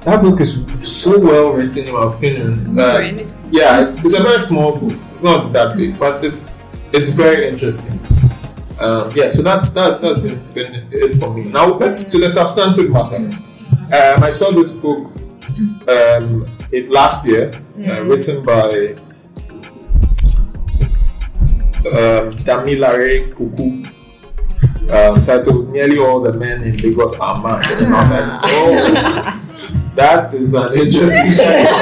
that 0.00 0.22
book 0.22 0.40
is 0.40 0.64
so 0.80 1.18
well 1.18 1.52
written, 1.52 1.86
in 1.86 1.92
my 1.94 2.04
opinion. 2.14 2.74
that- 2.74 3.26
yeah, 3.50 3.86
it's, 3.86 4.04
it's 4.04 4.14
a 4.18 4.22
very 4.22 4.40
small 4.40 4.76
book. 4.78 4.98
It's 5.10 5.22
not 5.22 5.52
that 5.52 5.76
big, 5.76 5.98
but 5.98 6.24
it's 6.24 6.70
it's 6.92 7.10
very 7.10 7.48
interesting. 7.48 8.00
Um, 8.80 9.12
yeah, 9.14 9.28
so 9.28 9.42
that's 9.42 9.72
that 9.74 10.00
that's 10.00 10.18
been, 10.18 10.40
been 10.52 10.88
it 10.90 11.18
for 11.22 11.32
me. 11.34 11.44
Now 11.44 11.74
let's 11.74 12.10
to 12.12 12.18
the 12.18 12.30
substantive 12.30 12.90
matter. 12.90 13.16
Um, 13.16 14.24
I 14.24 14.30
saw 14.30 14.50
this 14.50 14.72
book 14.72 15.12
um, 15.88 16.48
it 16.72 16.88
last 16.88 17.26
year, 17.26 17.52
uh, 17.86 18.02
written 18.02 18.44
by 18.44 18.96
um, 21.86 22.30
Damilare 22.44 23.32
Kuku, 23.34 23.86
um, 24.90 25.22
titled 25.22 25.70
"Nearly 25.70 25.98
All 25.98 26.20
the 26.20 26.32
Men 26.32 26.62
in 26.62 26.76
Lagos 26.78 27.18
Are 27.18 27.42
Mad." 27.42 27.70
And 27.70 27.94
I 27.94 27.98
was 27.98 28.10
like, 28.10 28.40
"Oh, 28.44 29.40
that 29.94 30.34
is 30.34 30.54
an 30.54 30.74
interesting 30.74 31.34
title. 31.36 31.78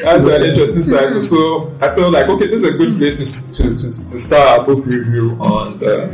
That's 0.04 0.26
an 0.26 0.42
interesting 0.42 0.86
title." 0.86 1.22
So 1.22 1.72
I 1.80 1.94
felt 1.94 2.12
like, 2.12 2.28
okay, 2.28 2.46
this 2.46 2.62
is 2.62 2.74
a 2.74 2.76
good 2.76 2.96
place 2.98 3.46
to 3.46 3.62
to, 3.62 3.76
to, 3.76 3.82
to 3.82 4.18
start 4.18 4.60
a 4.60 4.62
book 4.64 4.84
review 4.86 5.36
on 5.40 5.78
the 5.78 6.04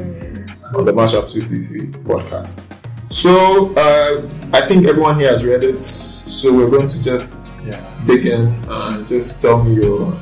on 0.75 0.85
the 0.85 0.92
Mashup 0.92 1.31
Two 1.31 1.42
Three 1.42 1.64
Three 1.64 1.87
podcast. 1.88 2.62
So 3.09 3.73
uh, 3.77 4.29
I 4.53 4.66
think 4.66 4.85
everyone 4.87 5.19
here 5.19 5.31
has 5.31 5.45
read 5.45 5.62
it. 5.62 5.81
So 5.81 6.53
we're 6.53 6.69
going 6.69 6.88
to 6.88 7.03
just 7.03 7.53
yeah. 7.64 7.81
begin 8.07 8.55
and 8.69 9.07
just 9.07 9.40
tell 9.40 9.62
me 9.62 9.75
your 9.77 10.12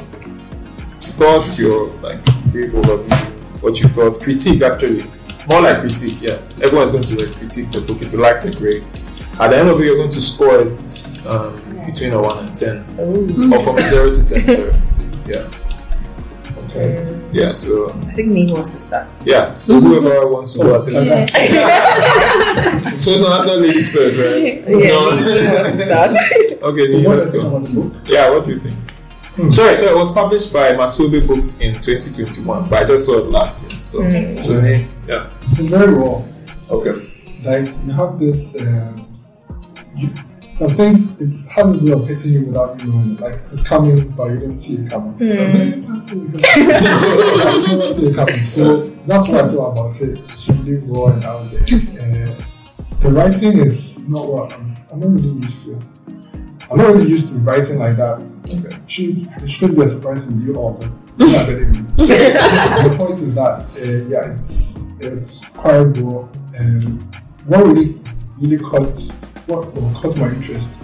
thoughts, 1.19 1.59
your 1.59 1.87
like 2.03 2.23
brief 2.53 2.73
overview, 2.73 3.63
what 3.63 3.81
you 3.81 3.89
thought, 3.89 4.19
critique 4.21 4.63
actually, 4.63 5.05
more 5.51 5.63
like 5.63 5.81
critique. 5.81 6.19
Yeah, 6.21 6.39
everyone's 6.63 6.91
going 6.91 7.03
to 7.05 7.25
like, 7.25 7.37
critique 7.37 7.71
the 7.73 7.81
book. 7.81 8.03
If 8.03 8.13
you 8.13 8.19
like 8.19 8.43
the 8.43 8.51
grade. 8.53 8.85
At 9.41 9.51
the 9.51 9.59
end 9.59 9.69
of 9.69 9.81
it, 9.81 9.85
you're 9.85 9.97
going 9.97 10.11
to 10.13 10.21
score 10.21 10.61
it 10.61 11.27
um, 11.27 11.57
between 11.85 12.13
a 12.13 12.23
one 12.23 12.39
and 12.47 12.55
ten, 12.55 12.79
or 13.53 13.59
from 13.61 13.77
zero 13.79 14.15
to 14.15 14.25
ten. 14.25 14.41
Sorry. 14.41 14.73
Yeah, 15.27 15.51
Okay. 16.69 17.03
Mm. 17.03 17.35
yeah. 17.35 17.53
So 17.53 17.91
um, 17.91 18.01
I 18.07 18.13
think 18.13 18.31
me 18.31 18.47
wants 18.51 18.73
to 18.75 18.79
start. 18.79 19.09
yeah. 19.25 19.59
So 19.59 19.75
mm-hmm. 19.75 19.87
whoever 19.89 20.29
wants 20.29 20.53
to 20.53 20.59
go 20.61 20.75
Oh, 20.75 20.79
at 20.79 20.85
so 20.85 21.01
it. 21.03 21.07
that's- 21.07 21.33
So 23.05 23.11
it's 23.13 23.23
not 23.23 23.47
ladies 23.47 23.93
first, 23.95 24.19
right? 24.19 24.63
Yeah, 24.69 24.89
No. 24.89 25.11
me 25.11 25.55
wants 25.55 25.73
to 25.73 25.79
start. 25.79 26.11
okay, 26.63 26.87
so 26.87 26.93
so 26.93 26.99
you 26.99 27.09
what 27.09 27.17
let's 27.19 27.31
do 27.31 27.37
you 27.39 27.43
think 27.43 27.51
go. 27.53 27.57
about 27.57 27.65
the 27.69 27.81
book? 27.81 27.93
Yeah, 28.09 28.31
what 28.31 28.45
do 28.45 28.51
you 28.53 28.59
think? 28.61 28.77
Hmm. 29.37 29.51
Sorry, 29.51 29.77
so 29.77 29.87
it 29.91 29.97
was 29.97 30.13
published 30.13 30.53
by 30.53 30.73
Masobe 30.75 31.27
Books 31.27 31.61
in 31.61 31.75
2021, 31.81 32.69
but 32.69 32.83
I 32.83 32.85
just 32.85 33.07
saw 33.07 33.19
it 33.19 33.31
last 33.31 33.63
year. 33.63 33.71
So, 33.71 34.03
Hmm. 34.03 34.41
so 34.43 34.61
they- 34.61 34.87
yeah, 35.09 35.31
It's 35.59 35.69
very 35.71 35.93
raw. 35.93 36.23
okay. 36.71 36.93
Like 37.45 37.67
you 37.87 37.93
have 37.93 38.19
this. 38.19 38.57
Um, 38.61 39.07
you, 39.97 40.09
some 40.55 40.77
things 40.77 41.21
it 41.21 41.35
has 41.51 41.73
this 41.73 41.83
way 41.83 41.93
of 41.93 42.07
hitting 42.09 42.33
you 42.33 42.43
without 42.47 42.81
you 42.81 42.93
knowing 42.93 43.11
it. 43.17 43.21
Like 43.21 43.41
it's 43.51 43.67
coming, 43.69 44.09
but 44.17 44.31
you 44.31 44.39
don't 44.39 44.59
see 44.59 44.75
it 44.75 44.89
coming. 44.91 45.13
Hmm. 45.15 45.23
And 45.23 45.55
then 45.59 45.67
you 45.69 45.83
don't 45.83 46.01
see 46.01 46.17
it 46.17 46.43
coming. 46.43 47.89
see 47.89 48.07
it 48.07 48.15
coming. 48.17 48.35
So 48.35 48.91
that's 49.07 49.29
what 49.29 49.45
I 49.45 49.49
thought 49.49 49.73
about 49.73 50.01
it. 50.01 50.19
It's 50.31 50.49
really 50.49 50.79
raw 50.87 51.07
and 51.09 51.25
out 51.25 51.51
there. 51.51 51.63
Uh, 52.31 52.35
the 53.01 53.11
writing 53.11 53.59
is 53.59 54.01
not 54.09 54.27
what 54.33 54.53
I'm, 54.55 54.77
I'm 54.93 55.01
not 55.01 55.11
really 55.11 55.29
used 55.41 55.65
to. 55.67 55.79
I'm 56.71 56.79
not 56.79 56.95
really 56.95 57.11
used 57.11 57.33
to 57.35 57.39
writing 57.41 57.79
like 57.79 57.97
that. 57.99 58.23
Okay. 58.47 58.77
Should 58.87 59.19
it 59.19 59.49
should 59.49 59.75
be 59.75 59.83
a 59.83 59.89
surprise 59.89 60.27
to 60.27 60.35
you 60.35 60.55
all, 60.57 60.75
but 60.75 60.89
anyway. 61.19 61.83
the 61.97 62.95
point 62.99 63.15
is 63.21 63.35
that 63.35 63.65
uh, 63.65 64.09
yeah, 64.09 64.37
it's 64.37 64.77
it's 65.01 65.45
quite 65.47 65.97
raw. 65.99 66.29
And 66.57 67.03
what 67.47 67.65
really 67.67 67.99
really 68.39 68.59
caught 68.63 68.97
what 69.47 69.73
well, 69.75 69.95
caught 69.95 70.17
my 70.19 70.29
interest 70.29 70.75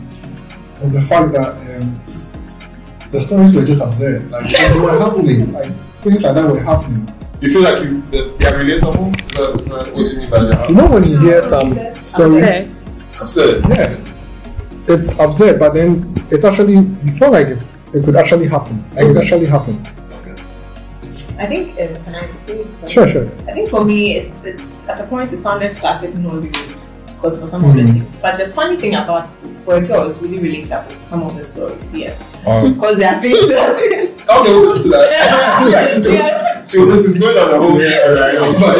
was 0.80 0.94
the 0.94 1.02
fact 1.02 1.32
that 1.32 1.52
um, 1.76 2.00
the 3.10 3.20
stories 3.20 3.54
were 3.54 3.64
just 3.64 3.82
absurd. 3.82 4.30
Like 4.30 4.48
they 4.48 4.78
were 4.78 4.98
happening, 4.98 5.52
like 5.52 5.72
things 6.00 6.22
like 6.22 6.34
that 6.34 6.50
were 6.50 6.60
happening. 6.60 7.08
You 7.40 7.52
feel 7.52 7.62
like 7.62 7.82
you 7.82 8.02
the, 8.10 8.34
they 8.38 8.46
are 8.46 8.64
relatable? 8.64 9.16
Is 9.16 9.36
that, 9.36 9.60
is 9.60 9.64
that 9.66 9.94
what 9.94 10.12
you 10.12 10.18
mean 10.18 10.30
by 10.30 10.42
that? 10.44 10.68
You 10.68 10.74
know 10.76 10.90
when 10.90 11.04
you 11.04 11.18
hear 11.20 11.42
some 11.42 11.74
stories, 12.02 12.42
Okay. 12.42 12.70
Absurd. 13.20 13.66
Yeah. 13.68 14.09
It's 14.90 15.18
absurd, 15.20 15.58
but 15.58 15.74
then 15.74 16.12
it's 16.30 16.44
actually 16.44 16.74
you 16.74 17.12
feel 17.18 17.30
like 17.30 17.46
it's 17.46 17.78
it 17.94 18.04
could 18.04 18.16
actually 18.16 18.46
happen. 18.48 18.84
Like 18.94 19.06
it 19.06 19.16
actually 19.16 19.46
happened. 19.46 19.88
Okay. 20.20 20.34
I 21.38 21.46
think, 21.46 21.70
um, 21.80 21.94
can 22.04 22.14
I 22.14 22.26
say 22.46 22.62
something? 22.70 22.88
Sure, 22.88 23.08
sure. 23.08 23.26
I 23.48 23.52
think 23.52 23.68
for 23.68 23.84
me, 23.84 24.16
it's 24.18 24.36
it's 24.44 24.88
at 24.88 25.00
a 25.00 25.06
point 25.06 25.32
it 25.32 25.36
sounded 25.38 25.76
classic 25.76 26.12
Nollywood 26.14 26.76
because 27.06 27.40
for 27.40 27.46
some 27.46 27.64
of 27.64 27.74
the 27.76 27.82
Mhm. 27.82 27.92
things. 27.92 28.18
But 28.18 28.38
the 28.38 28.48
funny 28.52 28.76
thing 28.76 28.94
about 28.94 29.28
it 29.28 29.46
is, 29.46 29.64
for 29.64 29.74
a 29.76 29.80
girl, 29.80 30.06
it's 30.06 30.22
really 30.22 30.38
relatable. 30.38 31.02
Some 31.02 31.22
of 31.22 31.36
the 31.36 31.44
stories, 31.44 31.92
yes, 31.94 32.16
Um, 32.46 32.74
because 32.74 32.96
there 32.98 33.14
are 33.14 33.20
things. 33.20 33.48
that- 33.48 34.10
Okay, 34.30 34.52
we'll 34.54 34.72
come 34.74 34.82
to 34.82 34.88
that. 34.88 35.68
yes, 35.70 36.02
Yes. 36.06 36.46
So 36.70 36.86
this 36.86 37.04
is 37.04 37.18
going 37.18 37.36
on 37.36 37.50
the 37.50 37.58
whole 37.58 37.74
thing 37.74 38.14
right 38.14 38.34
now. 38.34 38.52
But 38.54 38.78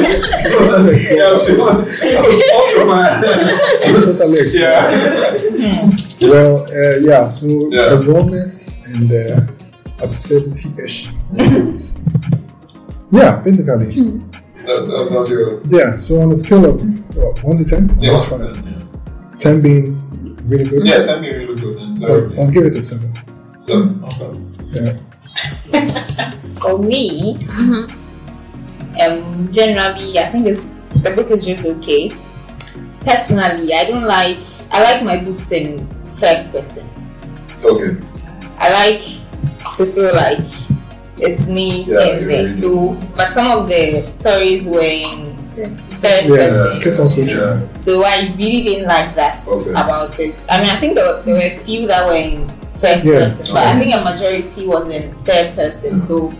Totally 0.58 0.92
explore. 0.92 1.74
yeah, 2.06 2.54
all 2.54 2.70
your 2.70 2.86
mind. 2.86 3.24
totally 4.04 4.38
explore. 4.40 4.62
Yeah. 4.62 5.90
Well, 6.22 6.60
uh, 6.60 6.96
yeah. 7.00 7.26
So 7.26 7.46
Yeah. 7.70 7.88
the 7.94 7.98
rawness 8.06 8.76
and 8.86 9.08
the 9.10 9.48
absurdity 10.04 10.68
ish. 10.84 11.08
yeah, 13.10 13.42
basically. 13.42 13.92
Hmm. 13.94 14.18
That, 14.66 14.86
that 14.86 15.08
was 15.10 15.30
your 15.30 15.60
Yeah. 15.68 15.96
So 15.96 16.20
on 16.20 16.30
a 16.30 16.34
scale 16.36 16.64
of 16.66 16.80
what, 17.16 17.42
one 17.42 17.56
to 17.56 17.64
ten, 17.64 17.88
yeah. 17.98 18.12
that's 18.12 18.30
what's 18.30 18.44
fine. 18.44 18.54
that? 18.62 19.40
Ten 19.40 19.60
being 19.60 19.98
really 20.46 20.64
good. 20.68 20.86
Yeah, 20.86 21.02
tell 21.02 21.20
me 21.20 21.28
really 21.30 21.56
good. 21.60 21.74
then. 21.76 21.96
So 21.96 22.28
So, 22.28 22.40
I'll 22.42 22.50
give 22.52 22.64
it 22.66 22.74
a 22.76 22.82
seven. 22.82 23.12
Seven. 23.58 23.88
Hmm. 23.98 24.04
okay. 24.76 24.98
Yeah. 25.72 26.32
For 26.60 26.78
me, 26.78 27.36
um, 29.00 29.48
generally, 29.52 30.18
I 30.18 30.26
think 30.26 30.44
this 30.44 30.90
the 31.02 31.10
book 31.10 31.30
is 31.30 31.44
just 31.46 31.64
okay. 31.66 32.12
Personally, 33.00 33.72
I 33.72 33.84
don't 33.84 34.04
like. 34.04 34.38
I 34.70 34.82
like 34.82 35.02
my 35.02 35.16
books 35.16 35.52
in 35.52 35.86
first 36.12 36.52
person. 36.54 36.88
Okay. 37.64 37.96
I 38.58 38.68
like 38.72 39.02
to 39.76 39.86
feel 39.86 40.12
like 40.14 40.44
it's 41.16 41.48
me 41.48 41.84
Yeah, 41.84 42.00
in 42.00 42.20
you're 42.20 42.20
there. 42.28 42.38
right. 42.44 42.48
So, 42.48 42.94
but 43.16 43.32
some 43.32 43.46
of 43.58 43.68
the 43.68 44.02
stories 44.02 44.66
were 44.66 44.80
in 44.84 45.29
third 45.66 46.24
Yeah, 46.26 46.80
person. 46.80 47.00
on 47.02 47.08
switching. 47.08 47.38
Yeah. 47.38 47.60
So 47.78 48.04
I 48.04 48.32
really 48.36 48.62
didn't 48.62 48.88
like 48.88 49.14
that 49.16 49.46
Okay. 49.46 49.70
about 49.70 50.18
it. 50.20 50.34
I 50.48 50.60
mean, 50.60 50.70
I 50.70 50.78
think 50.80 50.94
there 50.94 51.06
were, 51.06 51.22
there 51.22 51.34
were 51.34 51.40
a 51.40 51.56
few 51.56 51.86
that 51.86 52.06
were 52.06 52.14
in 52.14 52.48
first 52.60 53.04
Yeah. 53.04 53.20
person, 53.20 53.46
but 53.52 53.66
I 53.66 53.78
think 53.78 53.94
a 53.94 54.02
majority 54.04 54.66
was 54.66 54.88
in 54.90 55.12
third 55.16 55.54
person. 55.54 55.98
So 55.98 56.32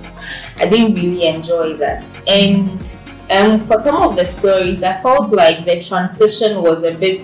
I 0.61 0.69
didn't 0.69 0.95
really 0.95 1.27
enjoy 1.27 1.77
that. 1.79 2.05
And 2.27 2.97
um, 3.31 3.61
for 3.61 3.77
some 3.77 3.97
of 3.97 4.17
the 4.17 4.27
stories, 4.27 4.83
I 4.83 5.01
felt 5.03 5.33
like 5.33 5.65
the 5.65 5.81
transition 5.81 6.63
was 6.63 6.83
a 6.85 6.93
bit 6.93 7.21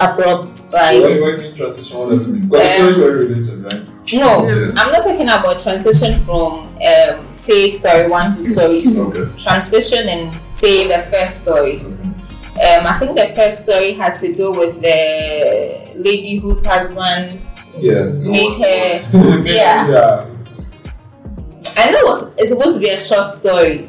abrupt. 0.00 0.72
Like, 0.72 1.00
What, 1.02 1.02
what 1.02 1.10
do 1.10 1.30
you 1.30 1.36
mean 1.38 1.54
transition? 1.54 1.98
What 1.98 2.10
does 2.10 2.22
it 2.22 2.28
mean? 2.28 2.48
Because 2.48 2.62
the 2.62 2.70
stories 2.74 2.98
were 2.98 3.12
related, 3.12 3.64
right? 3.64 3.90
no, 4.14 4.48
Yeah. 4.48 4.72
I'm 4.76 4.92
not 4.92 5.02
talking 5.02 5.22
about 5.28 5.58
transition 5.60 6.18
from 6.20 6.67
um, 6.82 7.26
say 7.36 7.70
story 7.70 8.08
one 8.08 8.26
to 8.30 8.36
story 8.44 8.80
two. 8.80 9.02
Okay. 9.12 9.36
Transition 9.42 10.08
and 10.08 10.40
say 10.54 10.86
the 10.88 11.02
first 11.10 11.42
story. 11.42 11.80
Um, 11.80 12.86
I 12.86 12.96
think 12.98 13.16
the 13.16 13.28
first 13.36 13.62
story 13.64 13.92
had 13.92 14.16
to 14.18 14.32
do 14.32 14.50
with 14.52 14.80
the 14.80 15.92
lady 15.96 16.36
whose 16.38 16.64
husband. 16.64 17.40
Yes. 17.76 18.24
was- 18.26 18.60
her- 19.12 19.38
yeah. 19.46 19.88
yeah. 19.88 20.26
I 21.76 21.90
know 21.90 21.98
it 22.00 22.06
was, 22.06 22.34
it's 22.36 22.50
supposed 22.50 22.74
to 22.74 22.80
be 22.80 22.90
a 22.90 22.98
short 22.98 23.30
story, 23.30 23.86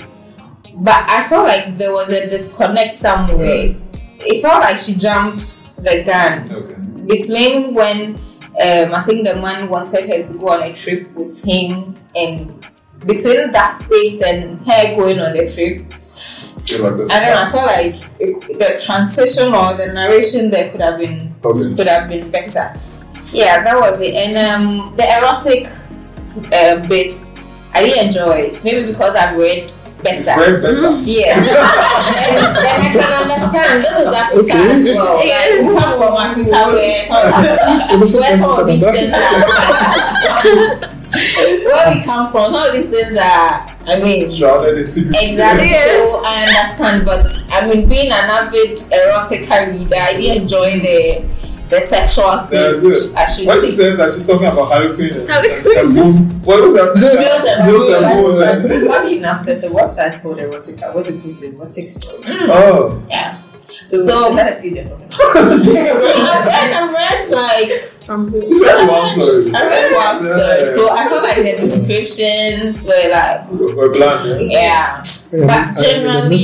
but 0.75 1.10
I 1.10 1.28
felt 1.28 1.47
like 1.47 1.78
there 1.80 1.91
was 1.91 2.10
a 2.10 2.30
disconnect 2.30 2.97
somewhere. 2.97 3.73
It 4.21 4.41
felt 4.43 4.62
like 4.62 4.78
she 4.78 4.93
jumped 4.95 5.62
the 5.78 6.04
gun 6.04 6.52
Okay. 6.52 6.75
between 7.08 7.73
when 7.73 8.15
um, 8.15 8.93
I 8.93 9.02
think 9.06 9.25
the 9.28 9.36
man 9.41 9.69
wanted 9.69 10.08
her 10.08 10.23
to 10.23 10.38
go 10.39 10.49
on 10.52 10.63
a 10.63 10.73
trip 10.73 11.12
with 11.13 11.43
him, 11.43 11.95
and 12.15 12.63
between 13.06 13.52
that 13.52 13.80
space 13.80 14.22
and 14.24 14.60
her 14.68 14.96
going 14.96 15.20
on 15.20 15.34
the 15.34 15.48
trip, 15.50 15.80
like 16.82 16.98
this. 16.98 17.10
I 17.10 17.20
don't 17.20 17.34
know. 17.34 17.42
I 17.44 17.52
felt 17.52 17.68
like 17.68 17.96
it, 18.20 18.60
the 18.60 18.80
transition 18.84 19.54
or 19.54 19.74
the 19.76 19.88
narration 19.94 20.50
there 20.52 20.70
could 20.72 20.82
have 20.82 20.98
been 21.00 21.34
Okay. 21.44 21.76
could 21.76 21.88
have 21.88 22.10
been 22.10 22.30
better. 22.30 22.74
Yeah, 23.32 23.64
that 23.64 23.80
was 23.80 24.00
it. 24.02 24.14
And 24.16 24.36
um, 24.38 24.96
the 24.96 25.04
erotic 25.18 25.68
uh, 26.52 26.88
bits, 26.88 27.38
I 27.74 27.84
didn't 27.84 28.08
enjoy 28.08 28.52
it. 28.52 28.64
Maybe 28.64 28.88
because 28.92 29.16
I've 29.16 29.38
read 29.38 29.72
It's 30.04 30.26
better. 30.26 30.40
very 30.40 30.62
better. 30.62 30.92
Yeah, 31.04 31.38
and, 31.38 31.48
and 31.48 32.58
I 32.58 32.90
can 32.92 33.14
understand. 33.24 33.84
This 33.84 33.98
is 33.98 34.08
Africa 34.08 34.40
Okay. 34.40 34.70
as 34.72 34.84
well. 34.96 35.16
Like, 35.18 35.62
we 35.62 35.68
come 35.80 35.94
from 35.98 36.14
Africa 36.18 36.58
where 36.74 37.06
some, 37.06 37.28
It 37.92 38.00
was 38.00 38.14
where 38.16 38.38
some 38.38 38.52
of 38.52 38.68
these 38.68 38.84
things 38.84 39.14
are. 39.14 40.99
where 41.65 41.95
we 41.95 42.04
come 42.04 42.32
from, 42.32 42.52
some 42.54 42.67
of 42.67 42.74
these 42.74 42.89
things 42.89 43.17
are. 43.17 43.76
I 43.88 44.00
mean, 44.04 44.32
Shrouded 44.32 44.78
in 44.78 44.88
secrecy. 44.88 45.32
Exactly. 45.32 45.69
So 45.69 46.22
I 46.26 46.43
understand, 46.45 47.06
but 47.06 47.26
I 47.50 47.65
mean, 47.67 47.89
being 47.89 48.12
an 48.12 48.30
avid 48.30 48.78
erotica 48.78 49.72
reader, 49.72 49.95
I 49.95 50.13
did 50.13 50.38
enjoy 50.41 50.80
the 50.80 51.26
the 51.69 51.80
sexual 51.82 52.26
Yeah, 52.26 52.39
scenes. 52.78 52.82
good. 52.82 53.15
I 53.15 53.26
should 53.28 53.48
When 53.48 53.62
she 53.62 53.69
say. 53.69 53.89
said 53.89 53.98
that 54.00 54.12
she's 54.12 54.26
talking 54.28 54.48
about 54.48 54.69
Harlequin 54.72 55.13
and, 55.19 55.30
Harley 55.30 55.50
and, 55.50 55.78
and 55.78 55.95
boom. 55.95 56.41
What 56.43 56.63
was 56.63 56.74
that? 56.74 56.93
Bills 56.98 57.45
and 57.45 57.65
Mills 57.65 57.89
and 57.93 58.06
Boon. 58.06 58.24
Boom, 58.24 58.39
That's, 58.39 58.63
like- 58.63 58.69
that's 58.72 58.88
funny 58.88 59.17
enough. 59.17 59.45
There's 59.45 59.63
a 59.63 59.69
website 59.69 60.22
called 60.22 60.38
Erotica 60.38 60.93
where 60.95 61.04
they 61.04 61.19
post 61.19 61.43
erotic 61.43 61.88
stories. 61.89 62.26
Oh. 62.50 63.00
Yeah. 63.10 63.39
So, 63.86 64.06
So- 64.08 64.30
is 64.32 64.36
that 64.36 64.58
a 64.58 64.62
page 64.62 64.74
you're 64.74 64.84
talking 64.84 65.09
I've 65.36 66.46
read, 66.48 66.72
I've 66.74 66.92
read 66.92 67.30
like 67.30 67.70
From 68.06 68.32
She 68.34 68.60
said 68.60 68.88
one 68.88 69.12
story. 69.12 69.52
I 69.54 69.66
read 69.66 69.94
one 69.94 70.18
Yeah. 70.24 70.64
so 70.74 70.90
I 70.90 71.08
felt 71.10 71.24
like 71.24 71.38
the 71.38 71.58
descriptions 71.60 72.84
were 72.84 73.10
like, 73.12 73.50
We're 73.52 73.92
bland, 73.92 74.52
yeah? 74.52 75.04
yeah, 75.32 75.46
But 75.46 75.50
I- 75.50 75.70
I- 75.70 75.74
generally-. 75.74 76.38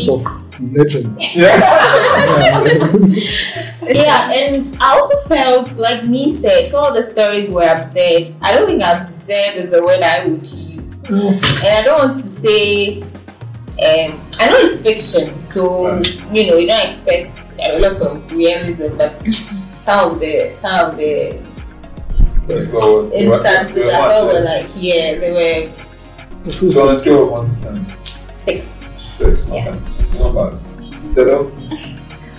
Yeah. 1.36 1.58
yeah. 3.84 4.32
And 4.34 4.78
I 4.80 4.96
also 4.98 5.16
felt 5.28 5.78
like 5.78 6.06
me 6.06 6.32
said, 6.32 6.68
some 6.70 6.86
of 6.86 6.94
the 6.96 7.04
stories 7.04 7.50
were 7.50 7.64
absurd. 7.68 8.30
I 8.42 8.54
don't 8.54 8.68
think 8.68 8.82
absurd 8.84 9.56
is 9.56 9.72
the 9.72 9.84
word 9.84 10.02
I 10.02 10.26
would 10.26 10.46
use. 10.48 11.04
and 11.10 11.42
I 11.66 11.82
don't 11.84 12.00
want 12.00 12.16
to 12.18 12.24
say 12.24 13.02
um, 13.02 14.22
I 14.40 14.48
know 14.50 14.58
it's 14.60 14.82
fiction, 14.82 15.42
so 15.42 15.88
Right. 15.98 16.22
you 16.34 16.48
know 16.48 16.56
you 16.56 16.68
don't 16.68 16.86
expect 16.88 17.38
a 17.60 17.80
lot 17.80 18.02
of 18.02 18.32
realism, 18.32 18.98
but 18.98 19.18
some 19.80 20.12
of 20.12 20.20
the 20.20 20.52
some 20.54 20.92
of 20.92 20.98
the 20.98 21.38
If 22.48 23.14
instances 23.14 23.92
I 23.92 24.10
felt 24.10 24.34
were 24.34 24.42
like 24.42 24.68
yeah 24.76 25.18
they 25.18 25.32
were 25.32 26.52
So 26.52 26.88
on 26.88 26.94
a 26.94 26.96
scale 26.96 27.24
of 27.24 27.30
1 27.30 27.48
to 27.48 27.62
10, 27.62 28.38
six. 28.38 28.86
6. 29.00 29.48
Yeah. 29.48 29.70
Okay. 29.70 29.80
It's 30.00 30.14
not 30.16 30.34
bad. 30.36 30.60
Dedo? 31.16 31.52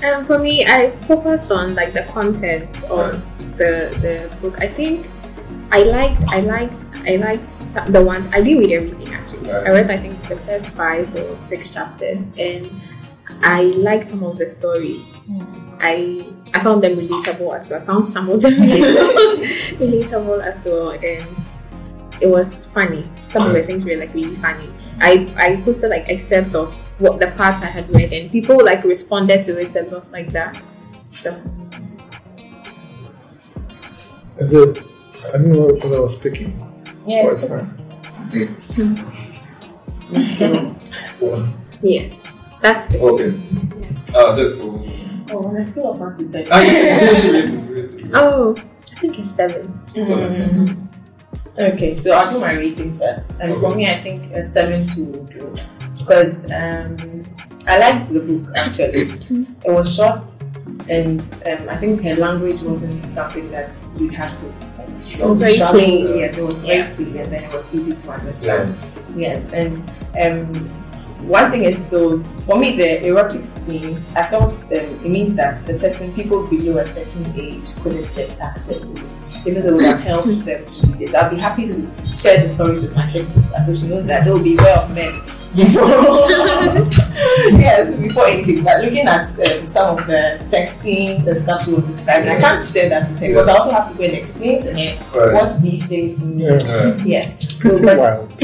Um, 0.04 0.24
for 0.24 0.38
me, 0.38 0.64
I 0.64 0.90
focused 1.08 1.50
on 1.50 1.74
like 1.74 1.94
the 1.94 2.04
content 2.04 2.84
of 2.84 3.24
the 3.56 3.90
the 4.04 4.36
book. 4.40 4.60
I 4.60 4.68
think 4.68 5.08
I 5.72 5.82
liked, 5.82 6.22
I 6.28 6.40
liked, 6.40 6.86
I 7.06 7.16
liked 7.16 7.92
the 7.92 8.02
ones. 8.04 8.32
I 8.32 8.40
didn't 8.42 8.58
read 8.58 8.72
everything 8.72 9.14
actually. 9.14 9.50
Right. 9.50 9.66
I 9.66 9.70
read 9.70 9.90
I 9.90 9.96
think 9.96 10.22
the 10.28 10.36
first 10.36 10.76
five 10.76 11.12
or 11.16 11.40
six 11.40 11.72
chapters, 11.72 12.28
and 12.38 12.70
I 13.42 13.62
liked 13.62 14.06
some 14.06 14.22
of 14.24 14.38
the 14.38 14.48
stories. 14.48 15.12
I 15.80 16.26
I 16.54 16.60
found 16.60 16.82
them 16.82 16.96
relatable 16.96 17.56
as 17.56 17.70
well. 17.70 17.82
I 17.82 17.84
found 17.84 18.08
some 18.08 18.28
of 18.30 18.40
them 18.42 18.52
relatable, 18.52 19.46
relatable 19.82 20.42
as 20.42 20.64
well, 20.64 20.90
and 20.90 21.48
it 22.20 22.26
was 22.28 22.66
funny. 22.66 23.04
Some 23.28 23.46
of 23.48 23.52
the 23.52 23.62
things 23.62 23.84
were 23.84 23.96
like 23.96 24.14
really 24.14 24.34
funny. 24.36 24.72
I 25.00 25.28
I 25.36 25.56
posted 25.62 25.90
like 25.90 26.08
excerpts 26.08 26.54
of 26.54 26.72
what 27.00 27.20
the 27.20 27.30
parts 27.32 27.60
I 27.62 27.66
had 27.66 27.94
read, 27.94 28.12
and 28.12 28.30
people 28.30 28.56
like 28.64 28.84
responded 28.84 29.42
to 29.44 29.60
it 29.60 29.74
and 29.76 29.92
lot 29.92 30.10
like 30.12 30.32
that. 30.32 30.62
So 31.10 31.30
Is 34.36 34.52
it? 34.52 34.78
I 35.34 35.38
don't 35.38 35.52
know 35.52 35.66
what 35.66 35.84
I 35.84 35.98
was 36.00 36.16
picking. 36.16 36.52
Yeah, 37.06 37.22
Oh, 37.24 37.30
it's 37.30 37.42
it's 37.44 37.46
fine. 37.46 38.96
Hmm. 40.06 41.24
One. 41.24 41.54
yes, 41.82 42.22
that's 42.72 42.94
it. 42.94 43.00
Okay. 43.02 43.40
Uh, 44.16 44.36
just 44.36 44.58
go. 44.58 44.82
Oh, 45.30 45.46
on 45.48 45.56
a 45.56 45.62
scale 45.62 45.90
of 45.92 45.98
1 45.98 46.16
to 46.16 46.30
10. 46.30 46.46
Ah, 46.50 46.60
it's 46.62 47.24
related, 47.24 47.54
it's 47.54 47.66
related. 47.94 48.10
Oh, 48.14 48.54
I 48.56 49.00
think 49.00 49.18
it's 49.18 49.30
seven. 49.32 49.80
So, 49.94 50.76
Okay, 51.58 51.94
so 51.94 52.12
I'll 52.12 52.32
do 52.32 52.40
my 52.40 52.54
rating 52.54 52.98
first. 52.98 53.26
And 53.40 53.56
for 53.58 53.74
me, 53.74 53.86
I 53.90 53.94
think 53.96 54.30
a 54.32 54.42
7 54.42 54.86
to 54.88 55.04
do. 55.32 55.56
Because 55.98 56.44
um, 56.52 57.24
I 57.66 57.78
liked 57.78 58.12
the 58.12 58.20
book 58.20 58.52
actually. 58.56 59.00
it 59.66 59.72
was 59.72 59.96
short, 59.96 60.24
and 60.90 61.20
um, 61.46 61.68
I 61.68 61.76
think 61.76 62.02
her 62.02 62.14
language 62.14 62.60
wasn't 62.60 63.02
something 63.02 63.50
that 63.50 63.74
you'd 63.98 64.14
have 64.14 64.30
to. 64.40 64.46
Like, 64.78 65.18
It 65.18 65.24
was 65.26 65.40
very 65.40 65.54
sharp- 65.54 65.70
clean. 65.72 66.18
Yes, 66.18 66.38
it 66.38 66.44
was 66.44 66.64
very 66.64 66.78
Yeah. 66.80 66.94
clean, 66.94 67.16
and 67.16 67.32
then 67.32 67.42
it 67.44 67.52
was 67.52 67.74
easy 67.74 67.94
to 67.94 68.10
understand. 68.12 68.76
Yes, 69.16 69.52
and 69.52 69.78
um, 70.20 70.68
one 71.26 71.50
thing 71.50 71.64
is 71.64 71.84
though, 71.86 72.22
for 72.46 72.58
me, 72.58 72.76
the 72.76 73.06
erotic 73.06 73.44
scenes, 73.44 74.14
I 74.14 74.26
felt 74.26 74.54
um, 74.54 74.70
it 74.70 75.08
means 75.08 75.34
that 75.34 75.56
a 75.68 75.74
certain 75.74 76.14
people 76.14 76.46
below 76.46 76.78
a 76.78 76.84
certain 76.84 77.32
age 77.38 77.74
couldn't 77.82 78.14
get 78.14 78.38
access 78.40 78.82
to 78.82 78.96
it, 78.96 79.46
even 79.46 79.62
though 79.62 79.70
it 79.70 79.76
would 79.76 79.84
have 79.86 80.00
helped 80.00 80.44
them 80.44 80.64
to 80.64 80.86
read 80.86 81.02
it. 81.08 81.14
I'll 81.14 81.30
be 81.30 81.36
happy 81.36 81.66
to 81.66 82.14
share 82.14 82.42
the 82.42 82.48
stories 82.48 82.82
with 82.82 82.94
my 82.94 83.10
sister 83.10 83.62
so 83.62 83.74
she 83.74 83.88
knows 83.88 84.06
that 84.06 84.26
it 84.26 84.30
will 84.30 84.42
be 84.42 84.56
aware 84.56 84.78
of 84.78 84.94
men 84.94 85.20
before. 85.56 85.88
yes, 87.58 87.94
before 87.96 88.26
anything. 88.26 88.62
But 88.64 88.82
looking 88.84 89.06
at 89.06 89.28
um, 89.30 89.66
some 89.66 89.98
of 89.98 90.06
the 90.06 90.36
sex 90.36 90.80
scenes 90.80 91.26
and 91.26 91.38
stuff 91.40 91.64
she 91.64 91.72
was 91.72 91.84
describing, 91.84 92.28
I 92.28 92.38
can't 92.38 92.64
share 92.64 92.88
that 92.90 93.10
with 93.10 93.20
her 93.20 93.28
because 93.28 93.48
I 93.48 93.54
also 93.54 93.70
have 93.72 93.90
to 93.90 93.96
go 93.96 94.04
and 94.04 94.14
explain 94.14 94.62
to 94.62 94.72
her 94.74 94.96
Right. 95.26 95.34
what 95.34 95.62
these 95.62 95.86
things 95.86 96.24
mean. 96.24 96.40
Yeah. 96.40 96.58
Yeah. 96.62 96.96
Yes. 97.04 97.60
So, 97.60 97.70
It's 97.70 97.80
but 97.80 97.98
wild. 97.98 98.32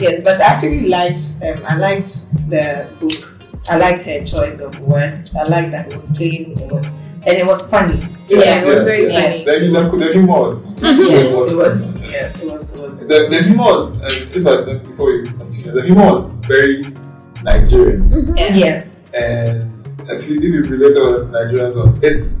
yes, 0.00 0.22
but 0.22 0.40
I 0.40 0.44
actually 0.44 0.86
liked. 0.88 1.22
Um, 1.42 1.66
I 1.66 1.76
liked 1.76 2.30
the 2.48 2.88
book. 3.00 3.32
I 3.68 3.76
liked 3.78 4.02
her 4.02 4.24
choice 4.24 4.60
of 4.60 4.78
words. 4.80 5.34
I 5.34 5.42
liked 5.44 5.72
that 5.72 5.88
it 5.88 5.96
was 5.96 6.10
plain. 6.16 6.56
It 6.60 6.70
was 6.70 6.86
and 7.26 7.36
it 7.38 7.46
was 7.46 7.68
funny. 7.70 7.98
Yeah, 8.28 8.62
it 8.62 8.76
was 8.76 8.86
very 8.86 9.08
yes. 9.08 9.44
The, 9.44 9.98
the, 9.98 10.04
the 10.06 10.12
humors. 10.12 10.78
Yes, 10.80 10.98
It 10.98 11.32
it 11.32 11.36
was- 11.36 11.56
was. 11.56 12.00
Yes, 12.00 12.42
it 12.42 12.50
was. 12.50 12.80
It 12.80 12.84
was. 12.84 12.98
The, 13.00 13.28
the 13.30 13.42
humors, 13.42 14.02
uh, 14.02 14.38
if 14.38 14.46
I, 14.46 14.78
before 14.88 15.10
you 15.12 15.24
continue, 15.24 15.72
the 15.72 15.82
humor 15.82 16.12
was 16.12 16.24
very 16.46 16.86
Nigerian. 17.42 18.10
Yes. 18.36 19.00
And 19.14 19.70
if 20.08 20.28
you, 20.28 20.36
if 20.36 20.42
you 20.42 20.62
relate 20.76 20.94
to 20.94 21.26
Nigerians, 21.30 21.76
on 21.82 21.98
it's 22.02 22.40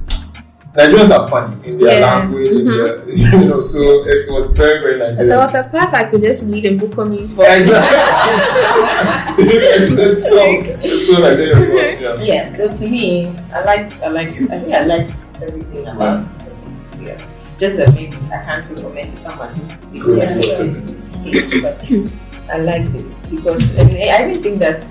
Nigerians 0.76 1.10
are 1.10 1.28
funny 1.30 1.56
in 1.64 1.78
their 1.78 2.00
Yeah. 2.00 2.06
language, 2.06 2.50
in 2.50 2.66
mm-hmm. 2.66 3.08
their, 3.08 3.40
you 3.40 3.48
know, 3.48 3.60
so 3.62 4.04
it 4.04 4.26
was 4.28 4.50
very, 4.50 4.80
very 4.82 4.98
Nigerian. 4.98 5.28
There 5.28 5.38
was 5.38 5.54
a 5.54 5.64
part 5.64 5.94
I 5.94 6.04
could 6.04 6.22
just 6.22 6.44
read 6.50 6.66
in 6.66 6.78
Bukomi's 6.78 7.32
voice. 7.32 7.60
Exactly. 7.60 9.44
it's, 9.46 9.98
it's 9.98 10.28
so 10.28 10.42
it's 10.44 11.08
so 11.08 11.18
Nigerian. 11.20 12.02
Yeah. 12.02 12.22
Yes. 12.22 12.58
So 12.58 12.74
to 12.74 12.90
me, 12.90 13.28
I 13.54 13.64
liked. 13.64 14.00
I 14.02 14.08
liked. 14.08 14.36
I 14.50 14.58
think 14.60 14.72
I 14.72 14.84
liked 14.84 15.16
everything 15.42 15.86
about. 15.86 16.22
the 16.22 16.44
book. 16.44 17.00
Yes. 17.00 17.32
Just 17.58 17.78
that 17.78 17.94
maybe 17.94 18.16
I 18.28 18.42
can't 18.44 18.68
recommend 18.68 19.08
to 19.10 19.16
someone 19.16 19.54
who's 19.56 19.80
below 19.86 20.20
Good. 20.20 20.24
a 20.24 20.28
certain 20.28 21.02
age, 21.24 21.62
but 21.62 21.80
I 22.52 22.58
liked 22.58 22.94
it 22.94 23.30
because 23.30 23.64
I 23.78 24.28
even 24.28 24.42
think 24.42 24.58
that 24.58 24.84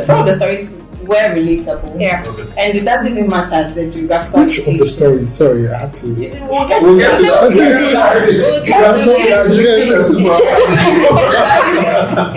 some 0.00 0.20
of 0.20 0.26
the 0.26 0.32
stories 0.32 0.80
were 1.06 1.34
relatable. 1.34 2.00
Yeah. 2.00 2.22
Okay. 2.26 2.42
And 2.58 2.76
it 2.78 2.84
doesn't 2.84 3.12
even 3.12 3.28
matter 3.28 3.72
the 3.74 3.90
geographical 3.90 4.44
Which 4.44 4.58
of 4.58 4.64
the 4.66 4.72
location. 4.72 4.94
stories? 4.94 5.32
Sorry, 5.34 5.68
I 5.68 5.78
had 5.78 5.94
to. 5.94 6.06
We'll 6.14 6.68
get 6.68 6.82
We'll 6.82 6.96
to 6.96 7.02
that. 7.02 7.20
that. 7.20 7.22
We'll 7.22 7.54
get 7.54 7.78
to 7.78 7.92
that. 7.92 8.14
We'll 8.16 8.64
get 8.64 8.66
Because 8.66 9.04
to 9.04 9.10
that. 9.10 9.46
Nigerians 9.46 9.92
are 9.98 10.04
super- 10.04 10.42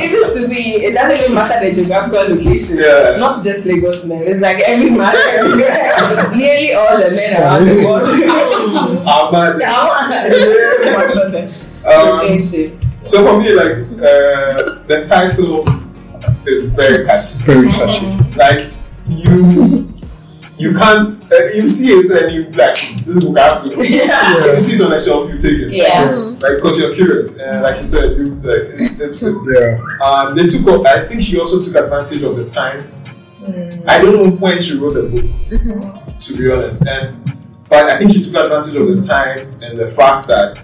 even 0.01 0.23
to 0.35 0.47
me, 0.47 0.61
it 0.85 0.93
doesn't 0.93 1.19
even 1.23 1.33
matter 1.35 1.59
the 1.67 1.73
geographical 1.75 2.35
location. 2.35 2.77
Yeah. 2.77 3.17
Not 3.17 3.43
just 3.43 3.65
Lagos 3.65 4.03
men. 4.05 4.21
It's 4.23 4.41
like 4.41 4.59
every 4.61 4.89
man, 4.89 5.13
nearly 6.37 6.73
all 6.73 6.97
the 6.97 7.11
men 7.11 7.31
around 7.41 7.65
the 7.65 7.85
world. 7.85 8.07
Ahmad. 9.07 9.61
Um, 11.85 12.17
location. 12.19 12.79
So 13.03 13.23
for 13.23 13.39
me, 13.39 13.53
like 13.53 13.77
uh, 14.01 14.57
the 14.87 15.05
title 15.07 15.65
is 16.47 16.65
very 16.65 17.05
catchy. 17.05 17.37
Very 17.39 17.67
catchy. 17.69 18.07
Like 18.37 18.71
you, 19.07 19.93
you 20.57 20.73
can't. 20.73 21.09
Uh, 21.31 21.45
you 21.53 21.67
see 21.67 21.89
it 21.89 22.09
and 22.11 22.33
you 22.33 22.43
like 22.51 22.77
this 23.05 23.23
book 23.23 23.37
I 23.37 23.49
have 23.49 23.63
to. 23.63 23.69
Yeah. 23.87 24.53
You 24.53 24.59
see 24.59 24.75
it 24.75 24.81
on 24.81 24.91
the 24.91 24.99
shelf, 24.99 25.29
you 25.31 25.39
take 25.39 25.59
it. 25.67 25.71
Yeah. 25.71 26.11
Like 26.41 26.57
because 26.57 26.79
you're 26.79 26.93
curious, 26.95 27.37
and 27.39 27.61
like 27.61 27.75
she 27.75 27.83
said, 27.83 28.17
you, 28.17 28.25
like, 28.35 28.69
it- 28.73 29.01
it's, 29.01 29.21
it's 29.23 29.49
Yeah. 29.53 29.79
Um, 30.05 30.35
they 30.35 30.47
took. 30.47 30.67
up- 30.67 30.85
I 30.87 31.07
think 31.07 31.21
she 31.21 31.39
also 31.39 31.61
took 31.61 31.75
advantage 31.75 32.23
of 32.23 32.35
the 32.37 32.45
times. 32.49 33.09
I 33.87 34.01
don't 34.01 34.15
know 34.15 34.29
when 34.37 34.59
she 34.59 34.75
wrote 34.79 34.95
the 34.95 35.03
book, 35.03 36.19
to 36.21 36.35
be 36.37 36.51
honest, 36.51 36.87
and 36.87 37.15
but 37.69 37.83
I 37.89 37.97
think 37.99 38.11
she 38.11 38.23
took 38.23 38.33
advantage 38.43 38.75
of 38.75 38.87
the 38.95 39.01
times 39.03 39.61
and 39.61 39.77
the 39.77 39.87
fact 39.91 40.27
that 40.29 40.63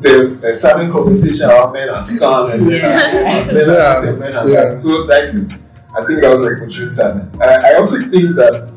there's 0.00 0.44
a 0.44 0.52
certain 0.54 0.90
conversation 0.92 1.48
around 1.50 1.72
men 1.72 1.88
and 1.88 2.04
scum 2.04 2.50
and 2.52 2.66
men 2.66 2.80
Yeah. 2.80 2.88
and 2.88 3.12
men 3.14 3.48
and 3.48 3.56
this 3.56 4.04
and 4.04 4.18
men 4.20 4.36
and 4.36 4.48
Yeah. 4.48 4.64
that. 4.64 4.72
So 4.72 4.88
like 5.04 5.34
it's, 5.34 5.70
I 5.96 6.04
think 6.04 6.20
that 6.20 6.30
was 6.30 6.42
an 6.42 6.54
opportune 6.54 6.92
time. 6.92 7.30
I, 7.40 7.72
I 7.72 7.74
also 7.74 7.98
think 8.08 8.36
that 8.36 8.70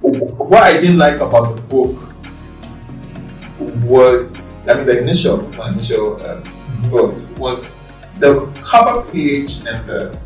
what 0.00 0.62
I 0.62 0.80
didn't 0.80 0.98
like 0.98 1.20
about 1.20 1.56
the 1.56 1.62
book 1.62 1.96
was, 3.84 4.58
I 4.68 4.74
mean, 4.74 4.86
the 4.86 4.98
initial, 4.98 5.38
my 5.56 5.68
initial 5.70 6.22
um, 6.24 6.42
thoughts 6.90 7.32
was 7.32 7.70
the 8.18 8.46
cover 8.62 9.02
page 9.10 9.58
and 9.66 9.86
the 9.88 10.18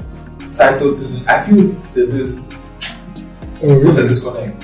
title. 0.54 0.94
Didn't, 0.96 1.28
I 1.28 1.42
feel 1.42 1.68
that 1.94 2.10
there's 2.10 2.34
Oh, 3.64 3.78
what's 3.80 3.96
a 3.98 4.02
really? 4.02 4.08
disconnect. 4.08 4.60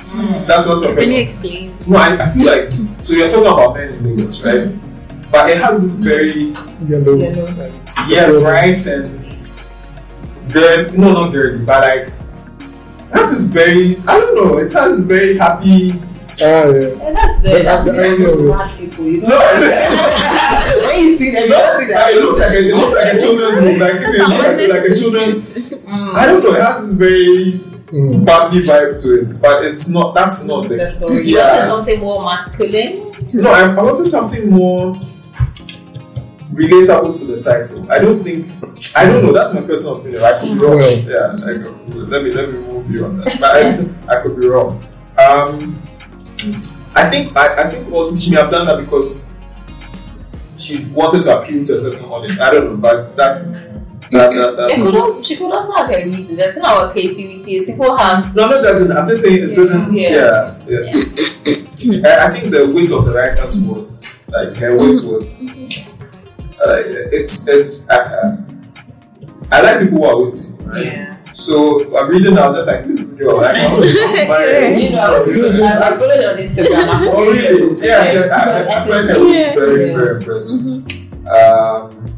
That's 0.49 0.67
what's 0.67 0.81
my 0.83 0.95
Can 0.95 1.11
you 1.13 1.19
explain? 1.21 1.77
No, 1.87 1.99
I, 1.99 2.17
I 2.21 2.31
feel 2.33 2.47
like 2.47 2.73
so 3.05 3.15
you're 3.15 3.29
talking 3.29 3.47
about 3.47 3.75
men 3.75 3.91
in 3.95 4.17
Lagos, 4.17 4.45
right? 4.45 4.77
But 5.31 5.51
it 5.51 5.59
has 5.59 5.83
this 5.83 5.95
very 5.97 6.53
Yellow. 6.81 7.15
Yellow. 7.17 7.47
and- 7.47 7.59
yeah, 8.09 8.27
Yellow. 8.27 8.41
bright 8.41 8.87
and 8.87 9.25
girl. 10.53 10.87
No, 10.97 11.13
not 11.13 11.33
girly, 11.33 11.65
but 11.65 11.83
like 11.83 12.13
that's 13.13 13.31
this 13.33 13.45
very. 13.45 13.99
I 14.09 14.19
don't 14.19 14.35
know. 14.35 14.59
It 14.59 14.73
has 14.73 14.97
this 14.97 15.01
very 15.01 15.39
happy. 15.39 15.93
Ah, 16.41 16.69
yeah. 16.71 17.07
And 17.07 17.17
that's 17.17 17.41
the 17.41 17.51
But 17.51 17.63
that's 17.65 17.85
that's- 17.87 18.19
the 18.19 18.29
smart 18.47 18.71
people, 18.79 19.05
you 19.05 19.21
know. 19.23 19.29
No, 19.29 19.37
when 20.87 20.97
you 21.05 21.17
see 21.17 21.31
them, 21.31 21.43
you 21.45 21.49
don't 21.51 21.81
see 21.81 21.87
that. 21.93 22.13
it 22.15 22.23
looks 22.23 22.39
like 22.39 22.53
a, 22.53 22.69
it 22.69 22.75
looks 22.75 22.95
like 22.95 23.15
a 23.15 23.19
children's 23.19 23.57
book. 23.59 23.79
Like 23.81 23.95
if 23.95 24.17
you 24.17 24.27
look 24.29 24.45
at 24.45 24.59
it 24.59 24.71
like 24.71 24.85
a 24.91 24.95
children's. 24.95 25.57
I 26.17 26.27
don't 26.27 26.43
know. 26.43 26.55
It 26.55 26.61
has 26.63 26.81
this 26.83 26.93
very 26.95 27.61
Mm. 27.93 28.27
bubbly 28.27 28.61
vibe 28.61 29.01
to 29.03 29.21
it, 29.23 29.41
but 29.41 29.65
it's 29.65 29.89
not. 29.89 30.15
That's 30.15 30.45
not 30.45 30.69
the. 30.69 30.77
The 30.77 30.89
story. 30.89 31.27
You 31.27 31.39
wanted 31.39 31.65
something 31.65 32.01
more 32.01 32.23
masculine. 32.23 33.15
No, 33.33 33.51
I, 33.51 33.75
I 33.75 33.83
wanted 33.83 34.05
something 34.05 34.51
more 34.51 34.95
relatable 36.53 37.19
to 37.19 37.25
the 37.25 37.43
title. 37.43 37.91
I 37.91 37.99
don't 37.99 38.23
think. 38.23 38.47
I 38.95 39.07
don't 39.07 39.25
know. 39.25 39.33
That's 39.33 39.55
my 39.55 39.63
personal 39.63 40.01
opinion. 40.01 40.23
I 40.23 40.39
could 40.39 40.59
be 40.59 40.65
wrong. 40.67 40.77
Well. 40.77 40.99
yeah. 41.01 41.33
I 41.33 41.63
could, 41.63 41.95
let 41.95 42.23
me 42.23 42.31
let 42.33 42.49
me 42.49 42.59
move 42.73 42.91
you 42.91 43.05
on 43.07 43.19
that. 43.19 43.37
But 43.41 43.57
I, 43.57 44.19
I 44.19 44.23
could 44.23 44.39
be 44.39 44.47
wrong. 44.47 44.85
Um, 45.17 45.75
I 46.95 47.09
think 47.09 47.37
I, 47.37 47.65
I 47.65 47.71
think 47.71 47.91
also 47.91 48.15
she 48.15 48.31
may 48.33 48.41
have 48.41 48.51
done 48.51 48.67
that 48.67 48.79
because 48.85 49.31
she 50.59 50.85
wanted 50.87 51.23
to 51.23 51.39
appeal 51.39 51.65
to 51.65 51.75
a 51.75 51.79
certain 51.79 52.05
audience. 52.07 52.39
I 52.39 52.51
don't 52.51 52.65
know, 52.65 52.77
but 52.77 53.17
that's 53.17 53.61
that 54.11 54.33
that, 54.33 54.57
that. 54.57 54.71
It 54.71 54.77
could 54.83 55.25
she 55.25 55.37
could 55.37 55.53
also 55.53 55.73
have 55.73 55.87
her 55.89 56.05
reasons. 56.09 56.41
I 56.41 56.53
think 56.53 56.65
our 56.65 56.91
creativity 56.91 57.57
is 57.57 57.69
people 57.71 57.97
have 57.97 58.35
No, 58.35 58.49
not 58.49 58.63
judging. 58.63 58.93
I'm 58.97 59.07
just 59.09 59.23
saying 59.23 59.51
it 59.51 59.55
doesn't. 59.55 59.93
Yeah. 59.93 60.57
Yeah, 60.67 60.91
yeah. 61.45 62.09
I, 62.11 62.27
I 62.27 62.31
think 62.41 62.53
the 62.53 62.71
weight 62.75 62.91
of 62.93 63.05
the 63.05 63.13
writer 63.15 63.47
was 63.71 64.25
like 64.29 64.55
her 64.57 64.73
weight 64.77 65.05
was. 65.05 65.49
Uh, 66.61 66.83
it's 67.13 67.47
it's. 67.49 67.89
Uh, 67.89 68.37
I 69.51 69.61
like 69.63 69.81
people 69.81 69.99
who 69.99 70.05
are 70.05 70.25
waiting, 70.25 70.57
right? 70.67 70.85
yeah. 70.87 71.17
So 71.33 71.97
I'm 71.97 72.11
reading. 72.11 72.37
I 72.37 72.49
was 72.49 72.57
just 72.57 72.69
like, 72.69 72.85
this 72.97 73.15
girl. 73.15 73.37
Like, 73.37 73.55
oh, 73.59 73.79
my, 74.29 74.77
You 74.77 74.91
know, 74.91 74.99
I, 75.01 75.19
was, 75.19 75.61
I, 75.61 75.89
I 75.89 75.97
followed 75.97 76.21
her 76.25 76.33
on 76.33 76.39
Instagram 76.39 76.87
after 76.89 77.11
Oh 77.13 77.31
reading 77.31 77.45
the 77.45 77.65
really? 77.65 77.87
Yeah, 77.87 78.13
yeah 78.13 78.21
I, 78.35 78.41
I, 78.41 78.59
I 78.59 78.65
because 78.65 78.89
find 78.89 78.93
I 78.93 79.07
that 79.07 79.15
think- 79.15 79.37
it's 79.37 79.55
very, 79.55 79.87
Yeah. 79.87 79.97
very 79.97 80.17
impressive. 80.17 80.61
Um, 81.29 82.18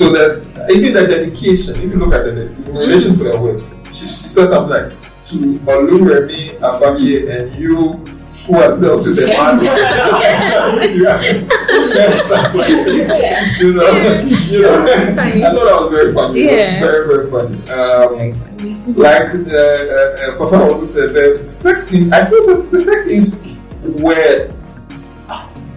so 0.00 0.10
there's 0.12 0.48
even 0.70 0.94
the 0.94 1.06
dedication. 1.06 1.76
If 1.76 1.82
you 1.92 1.96
look 1.96 2.14
at 2.14 2.24
the 2.24 2.32
dedication, 2.32 2.68
in 2.68 2.74
relation 2.74 3.12
to 3.18 3.24
her 3.24 3.38
words, 3.40 3.76
she, 3.86 4.06
she 4.06 4.28
says 4.32 4.48
something 4.48 4.70
like 4.70 4.92
to 5.24 5.36
Oluremi 5.68 6.58
Abake 6.60 7.28
and 7.30 7.54
you 7.56 7.76
who 8.46 8.54
has 8.54 8.80
dealt 8.80 9.04
with 9.06 9.16
the 9.16 9.26
man. 9.26 9.58
Says 11.84 12.18
stuff 12.24 12.54
like 12.54 12.68
Yeah. 12.68 13.58
you 13.58 13.74
know, 13.74 13.90
you 14.48 14.62
know. 14.62 14.84
I 15.18 15.40
thought 15.52 15.66
that 15.68 15.78
was 15.80 15.90
very 15.90 16.14
funny. 16.14 16.40
It 16.40 16.44
Yeah. 16.46 16.56
was 16.56 16.88
very, 16.88 17.02
very 17.10 17.30
funny. 17.30 17.56
Um, 17.68 18.94
like 18.96 19.26
the 19.32 19.60
uh, 19.60 20.32
uh, 20.32 20.38
Papa 20.38 20.62
also 20.64 20.82
said, 20.82 21.12
the 21.12 21.50
sex 21.50 21.88
scene. 21.88 22.12
I 22.14 22.24
feel 22.30 22.40
so, 22.42 22.62
the 22.62 22.78
sex 22.78 23.04
scenes 23.06 23.36
were 23.82 24.50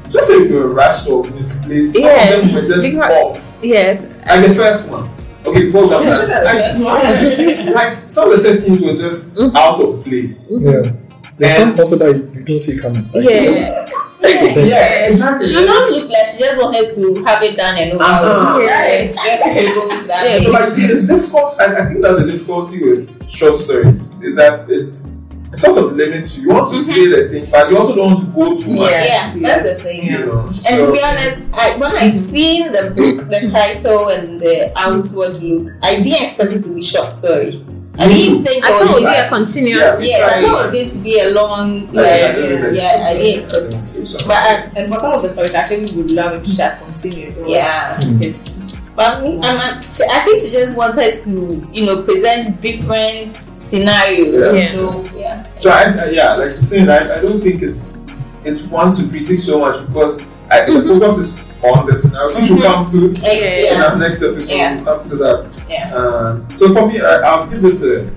just 0.09 0.27
they 0.29 0.47
were 0.47 0.67
rushed 0.67 1.09
or 1.09 1.23
misplaced. 1.31 1.93
Some 1.93 2.01
Yeah. 2.03 2.29
of 2.29 2.41
them 2.45 2.53
were 2.53 2.65
just 2.67 2.91
Because- 2.91 3.11
off. 3.11 3.53
Yes. 3.63 4.05
Like 4.27 4.45
the 4.47 4.55
first 4.55 4.89
one. 4.89 5.09
Okay, 5.45 5.65
before 5.65 5.83
we 5.83 5.89
come 5.89 6.03
That's 6.03 6.29
the 6.29 6.45
back, 6.45 6.55
best 6.55 6.83
like, 6.83 7.75
like 7.75 8.09
some 8.09 8.29
of 8.31 8.37
the 8.37 8.37
settings 8.39 8.79
were 8.81 8.95
just 8.95 9.39
Mm-hmm. 9.39 9.55
out 9.57 9.79
of 9.79 10.03
place. 10.03 10.53
Yeah. 10.57 10.91
There's 11.37 11.57
And- 11.57 11.71
some 11.75 11.79
also 11.79 11.97
that 11.97 12.15
you 12.33 12.43
don't 12.43 12.59
see 12.59 12.77
coming. 12.79 13.09
Like, 13.13 13.25
Yeah. 13.29 13.89
Yeah, 14.23 15.09
exactly. 15.09 15.47
It 15.49 15.65
don't 15.65 15.91
look 15.91 16.09
like 16.09 16.25
she 16.25 16.37
just 16.39 16.57
wanted 16.57 16.87
to 16.95 17.23
have 17.25 17.43
it 17.43 17.57
done 17.57 17.75
and 17.77 17.91
over. 17.93 18.03
Uh-huh. 18.05 18.55
with. 18.57 18.67
Right. 18.67 19.11
Just 19.13 19.43
to 19.43 19.73
go 19.75 19.99
to 19.99 20.07
that. 20.07 20.41
Yeah. 20.41 20.49
but 20.49 20.63
you 20.63 20.69
see, 20.69 20.85
it's 20.93 21.07
difficult, 21.07 21.57
and 21.59 21.75
I 21.75 21.89
think 21.89 22.01
that's 22.01 22.19
a 22.19 22.31
difficulty 22.31 22.85
with 22.89 23.29
short 23.29 23.57
stories. 23.57 24.17
That 24.19 24.63
it's 24.69 25.11
it 25.53 25.57
sort 25.59 25.77
of 25.77 25.93
limits 25.93 26.37
you. 26.37 26.43
You 26.43 26.49
want 26.49 26.71
to 26.71 26.79
say 26.81 27.07
the 27.07 27.29
thing, 27.29 27.49
but 27.51 27.69
you 27.69 27.77
also 27.77 27.95
don't 27.95 28.07
want 28.13 28.19
to 28.19 28.25
go 28.27 28.57
too 28.57 28.71
much. 28.71 28.91
Yeah, 28.91 29.33
that's 29.37 29.63
the 29.69 29.75
thing. 29.75 30.05
You 30.05 30.25
know, 30.25 30.45
And 30.47 30.55
so- 30.55 30.85
to 30.87 30.91
be 30.91 31.01
honest, 31.01 31.47
I, 31.53 31.77
when 31.77 31.91
I've 31.95 32.17
seen 32.17 32.71
the 32.71 32.93
book, 32.95 33.29
the 33.29 33.47
title, 33.51 34.09
and 34.09 34.39
the 34.39 34.71
outward 34.77 35.41
look, 35.41 35.73
I 35.81 36.01
didn't 36.01 36.27
expect 36.27 36.51
it 36.53 36.63
to 36.63 36.73
be 36.73 36.81
short 36.81 37.07
stories. 37.07 37.75
I 37.99 38.07
didn't 38.07 38.43
think 38.43 38.65
I 38.65 38.69
it 38.69 38.71
thought 38.71 38.81
it 38.81 38.85
was 38.85 38.93
would 38.93 38.99
be 39.01 39.05
like, 39.05 39.25
a 39.27 39.29
continuous 39.29 40.03
Yes. 40.03 40.09
yeah, 40.09 40.25
I 40.25 40.41
thought 40.41 40.43
it 40.43 40.63
was 40.65 40.71
going 40.71 40.89
to 40.89 40.97
be 40.97 41.19
a 41.19 41.29
long, 41.29 41.93
like, 41.93 42.05
I- 42.07 42.29
I 42.29 42.31
didn't 42.33 42.75
yeah, 42.75 43.05
I 43.07 43.13
didn't 43.13 43.39
expect 43.41 43.65
it. 43.67 43.73
expect 43.75 43.97
it. 43.99 44.07
So- 44.07 44.27
But 44.27 44.35
I, 44.37 44.55
uh, 44.55 44.69
And 44.77 44.87
for 44.91 44.97
some 44.97 45.13
of 45.13 45.21
the 45.21 45.29
stories, 45.29 45.53
I 45.53 45.59
actually 45.59 45.95
would 46.01 46.11
love 46.11 46.39
if 46.39 46.45
she 46.47 46.59
had 46.59 46.79
continued. 46.83 47.37
or 47.37 47.47
yeah, 47.47 47.99
It's, 48.01 48.57
but 48.95 49.23
me, 49.23 49.37
I'm, 49.37 49.57
I'm- 49.59 49.77
I 50.11 50.23
think 50.25 50.39
she 50.39 50.51
just 50.51 50.75
wanted 50.77 51.17
to, 51.23 51.67
you 51.71 51.85
know, 51.85 52.03
present 52.03 52.61
different 52.61 53.33
scenarios. 53.33 54.45
Yeah. 54.55 54.71
So 54.71 55.03
yeah, 55.17 55.55
So 55.57 55.69
I, 55.71 55.83
I- 56.05 56.09
yeah, 56.09 56.33
like 56.35 56.47
she's 56.51 56.69
saying, 56.69 56.89
I, 56.89 56.97
I 57.17 57.21
don't 57.21 57.41
think 57.41 57.61
it's 57.61 57.99
it's 58.45 58.63
one 58.67 58.91
to 58.93 59.07
critique 59.09 59.39
so 59.39 59.59
much 59.59 59.85
because 59.87 60.29
I, 60.51 60.65
the 60.65 60.83
focus 60.87 61.17
is 61.17 61.39
on 61.63 61.85
the 61.87 61.95
scenarios, 61.95 62.39
which 62.39 62.49
we'll 62.51 62.61
come 62.61 62.85
to 62.87 63.07
Like, 63.07 63.37
in 63.41 63.65
yeah, 63.65 63.85
our 63.85 63.95
next 63.97 64.21
episode. 64.21 64.53
Yeah. 64.53 64.75
We'll 64.75 64.85
come 64.97 65.03
to 65.05 65.15
that. 65.15 65.65
yeah. 65.69 65.93
Um, 65.95 66.49
so 66.51 66.73
for 66.73 66.87
me, 66.87 66.99
I, 67.01 67.19
I'll 67.21 67.47
give 67.47 67.63
it 67.63 67.81
a 67.81 68.11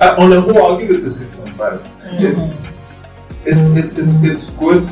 uh, 0.00 0.14
on 0.18 0.30
the 0.30 0.40
whole, 0.40 0.58
I'll 0.64 0.78
give 0.78 0.90
it 0.90 0.96
a 0.98 1.10
six 1.10 1.34
point 1.34 1.54
five. 1.56 1.84
It's 2.04 3.00
it's 3.44 3.70
it's 3.76 3.98
it's 3.98 4.14
it's 4.22 4.50
good, 4.50 4.84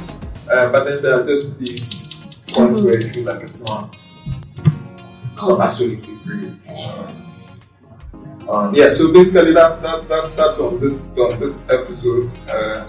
uh, 0.51 0.71
but 0.73 0.85
then 0.85 1.03
there 1.03 1.15
are 1.21 1.23
just 1.23 1.61
these 1.61 2.17
points 2.53 2.83
where 2.83 3.01
you 3.01 3.09
feel 3.12 3.25
like 3.25 3.43
it's 3.43 3.62
not 3.69 3.97
it's 5.37 5.49
not 5.49 5.61
absolutely 5.61 6.16
great. 6.25 6.68
Um, 8.49 8.75
yeah, 8.75 8.88
so 8.88 9.12
basically 9.12 9.53
that's 9.53 9.81
that's 9.81 10.07
that's 10.09 10.35
that's 10.35 10.61
on 10.61 10.79
this 10.81 11.16
on 11.18 11.38
this 11.40 11.68
episode. 11.68 12.31
Uh, 12.49 12.87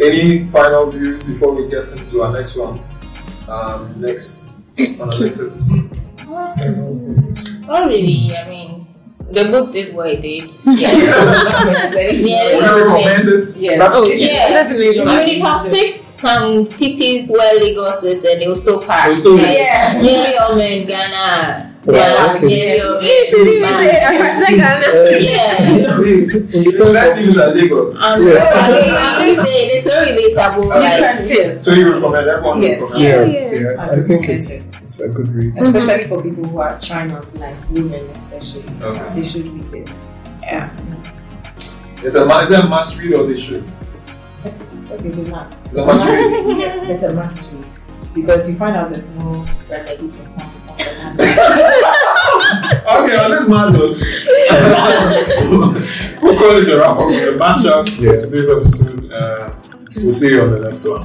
any 0.00 0.46
final 0.48 0.90
views 0.90 1.30
before 1.32 1.52
we 1.54 1.68
get 1.68 1.90
into 1.96 2.22
our 2.22 2.32
next 2.32 2.56
one? 2.56 2.80
Um, 3.48 3.94
next 4.00 4.52
on 5.00 5.00
our 5.12 5.20
next 5.20 5.40
episode. 5.40 5.90
Not 7.66 7.86
really. 7.88 8.36
I 8.36 8.48
mean, 8.48 8.86
the 9.30 9.44
book 9.46 9.72
did 9.72 9.94
what 9.94 10.10
it 10.10 10.20
did. 10.20 10.50
Nearly 10.66 12.22
Nearly 12.22 12.54
Would 12.54 12.64
you 12.64 12.70
all 12.70 12.80
recommend 12.84 13.28
it? 13.28 13.46
Yeah. 13.58 13.78
That's 13.78 13.96
Oh, 13.96 14.04
it. 14.04 14.18
yeah. 14.18 14.48
Definitely. 14.48 15.00
I 15.00 15.04
mean, 15.04 15.36
you 15.36 15.42
can 15.42 15.70
fix 15.70 15.94
some 15.96 16.64
cities 16.64 17.30
where 17.30 17.60
Lagos 17.60 18.02
is 18.02 18.22
and 18.24 18.42
it 18.42 18.48
will 18.48 18.56
still 18.56 18.82
pass. 18.84 19.06
It 19.06 19.08
will 19.30 19.38
still- 19.38 19.54
yeah. 19.54 20.00
Nearly 20.02 20.36
all 20.36 20.54
men 20.56 20.82
in 20.82 20.86
Ghana 20.86 21.71
Yeah, 21.84 22.32
okay. 22.36 22.76
yeah, 22.78 23.00
You 23.00 23.26
should 23.26 23.48
even 23.48 23.74
say 23.74 23.98
Akwasi 24.06 24.50
Ghana. 24.54 24.86
Uh, 24.86 25.18
yeah. 25.18 25.96
please, 25.96 26.34
in 26.54 26.62
defense 26.62 26.92
Let's 26.94 27.18
leave 27.18 27.30
it 27.30 27.36
at 27.38 27.56
Lagos. 27.56 27.98
I'm 28.00 28.22
Yeah. 28.22 29.24
just 29.26 29.42
saying, 29.42 29.70
it's 29.72 29.84
so 29.84 29.94
relatable. 29.98 30.68
Like, 30.68 31.28
yes. 31.28 31.64
So 31.64 31.72
you 31.72 31.92
recommend 31.92 32.28
everyone? 32.28 32.62
Yes. 32.62 32.80
recommend 32.82 33.02
yeah, 33.02 33.24
Yeah. 33.24 33.50
yeah, 33.50 33.80
I 33.80 33.82
I 33.82 33.86
think 33.96 34.08
recommend 34.08 34.30
it's 34.30 34.50
it. 34.62 34.82
it's 34.84 35.00
a 35.00 35.08
good 35.08 35.28
read. 35.34 35.58
Especially 35.58 36.04
for 36.06 36.22
people 36.22 36.44
who 36.44 36.58
are 36.60 36.78
trying 36.80 37.10
out 37.10 37.34
life, 37.40 37.68
women 37.70 38.06
especially. 38.14 38.64
Okay. 38.80 39.14
They 39.14 39.24
should 39.24 39.48
read 39.48 39.88
it. 39.88 39.96
Yeah. 40.40 40.58
It's 42.04 42.14
a, 42.16 42.24
mu- 42.24 42.38
is 42.44 42.50
it 42.52 42.60
a 42.64 42.68
must 42.68 43.00
read 43.00 43.14
or 43.14 43.26
they 43.26 43.34
should? 43.36 43.64
It's, 44.44 44.70
okay, 44.90 45.08
they 45.08 45.30
must. 45.30 45.66
It's 45.66 45.76
a 45.76 45.84
must 45.86 46.06
read. 46.06 46.58
Yes, 46.58 46.78
it's 46.88 47.02
a 47.02 47.12
must 47.12 47.52
read. 47.52 47.78
Because 48.14 48.48
you 48.50 48.56
find 48.56 48.76
out 48.76 48.90
there's 48.90 49.14
no 49.16 49.46
remedy 49.70 50.08
for 50.08 50.24
some 50.24 50.46
of 50.46 50.52
the 50.66 50.72
Okay, 52.82 53.16
on 53.16 53.30
this 53.30 53.48
mad 53.48 53.72
note, 53.72 53.96
we'll 56.22 56.36
call 56.38 56.56
it 56.58 56.68
a 56.68 56.70
wrap 56.78 56.96
up. 56.96 57.00
A 57.00 57.02
mashup 57.38 57.86
Yeah. 57.98 58.10
for 58.12 58.18
today's 58.18 58.48
episode. 58.50 59.10
Uh, 59.12 59.50
we'll 59.96 60.12
see 60.12 60.28
you 60.30 60.42
on 60.42 60.50
the 60.52 60.60
next 60.60 60.84
one. 60.88 61.02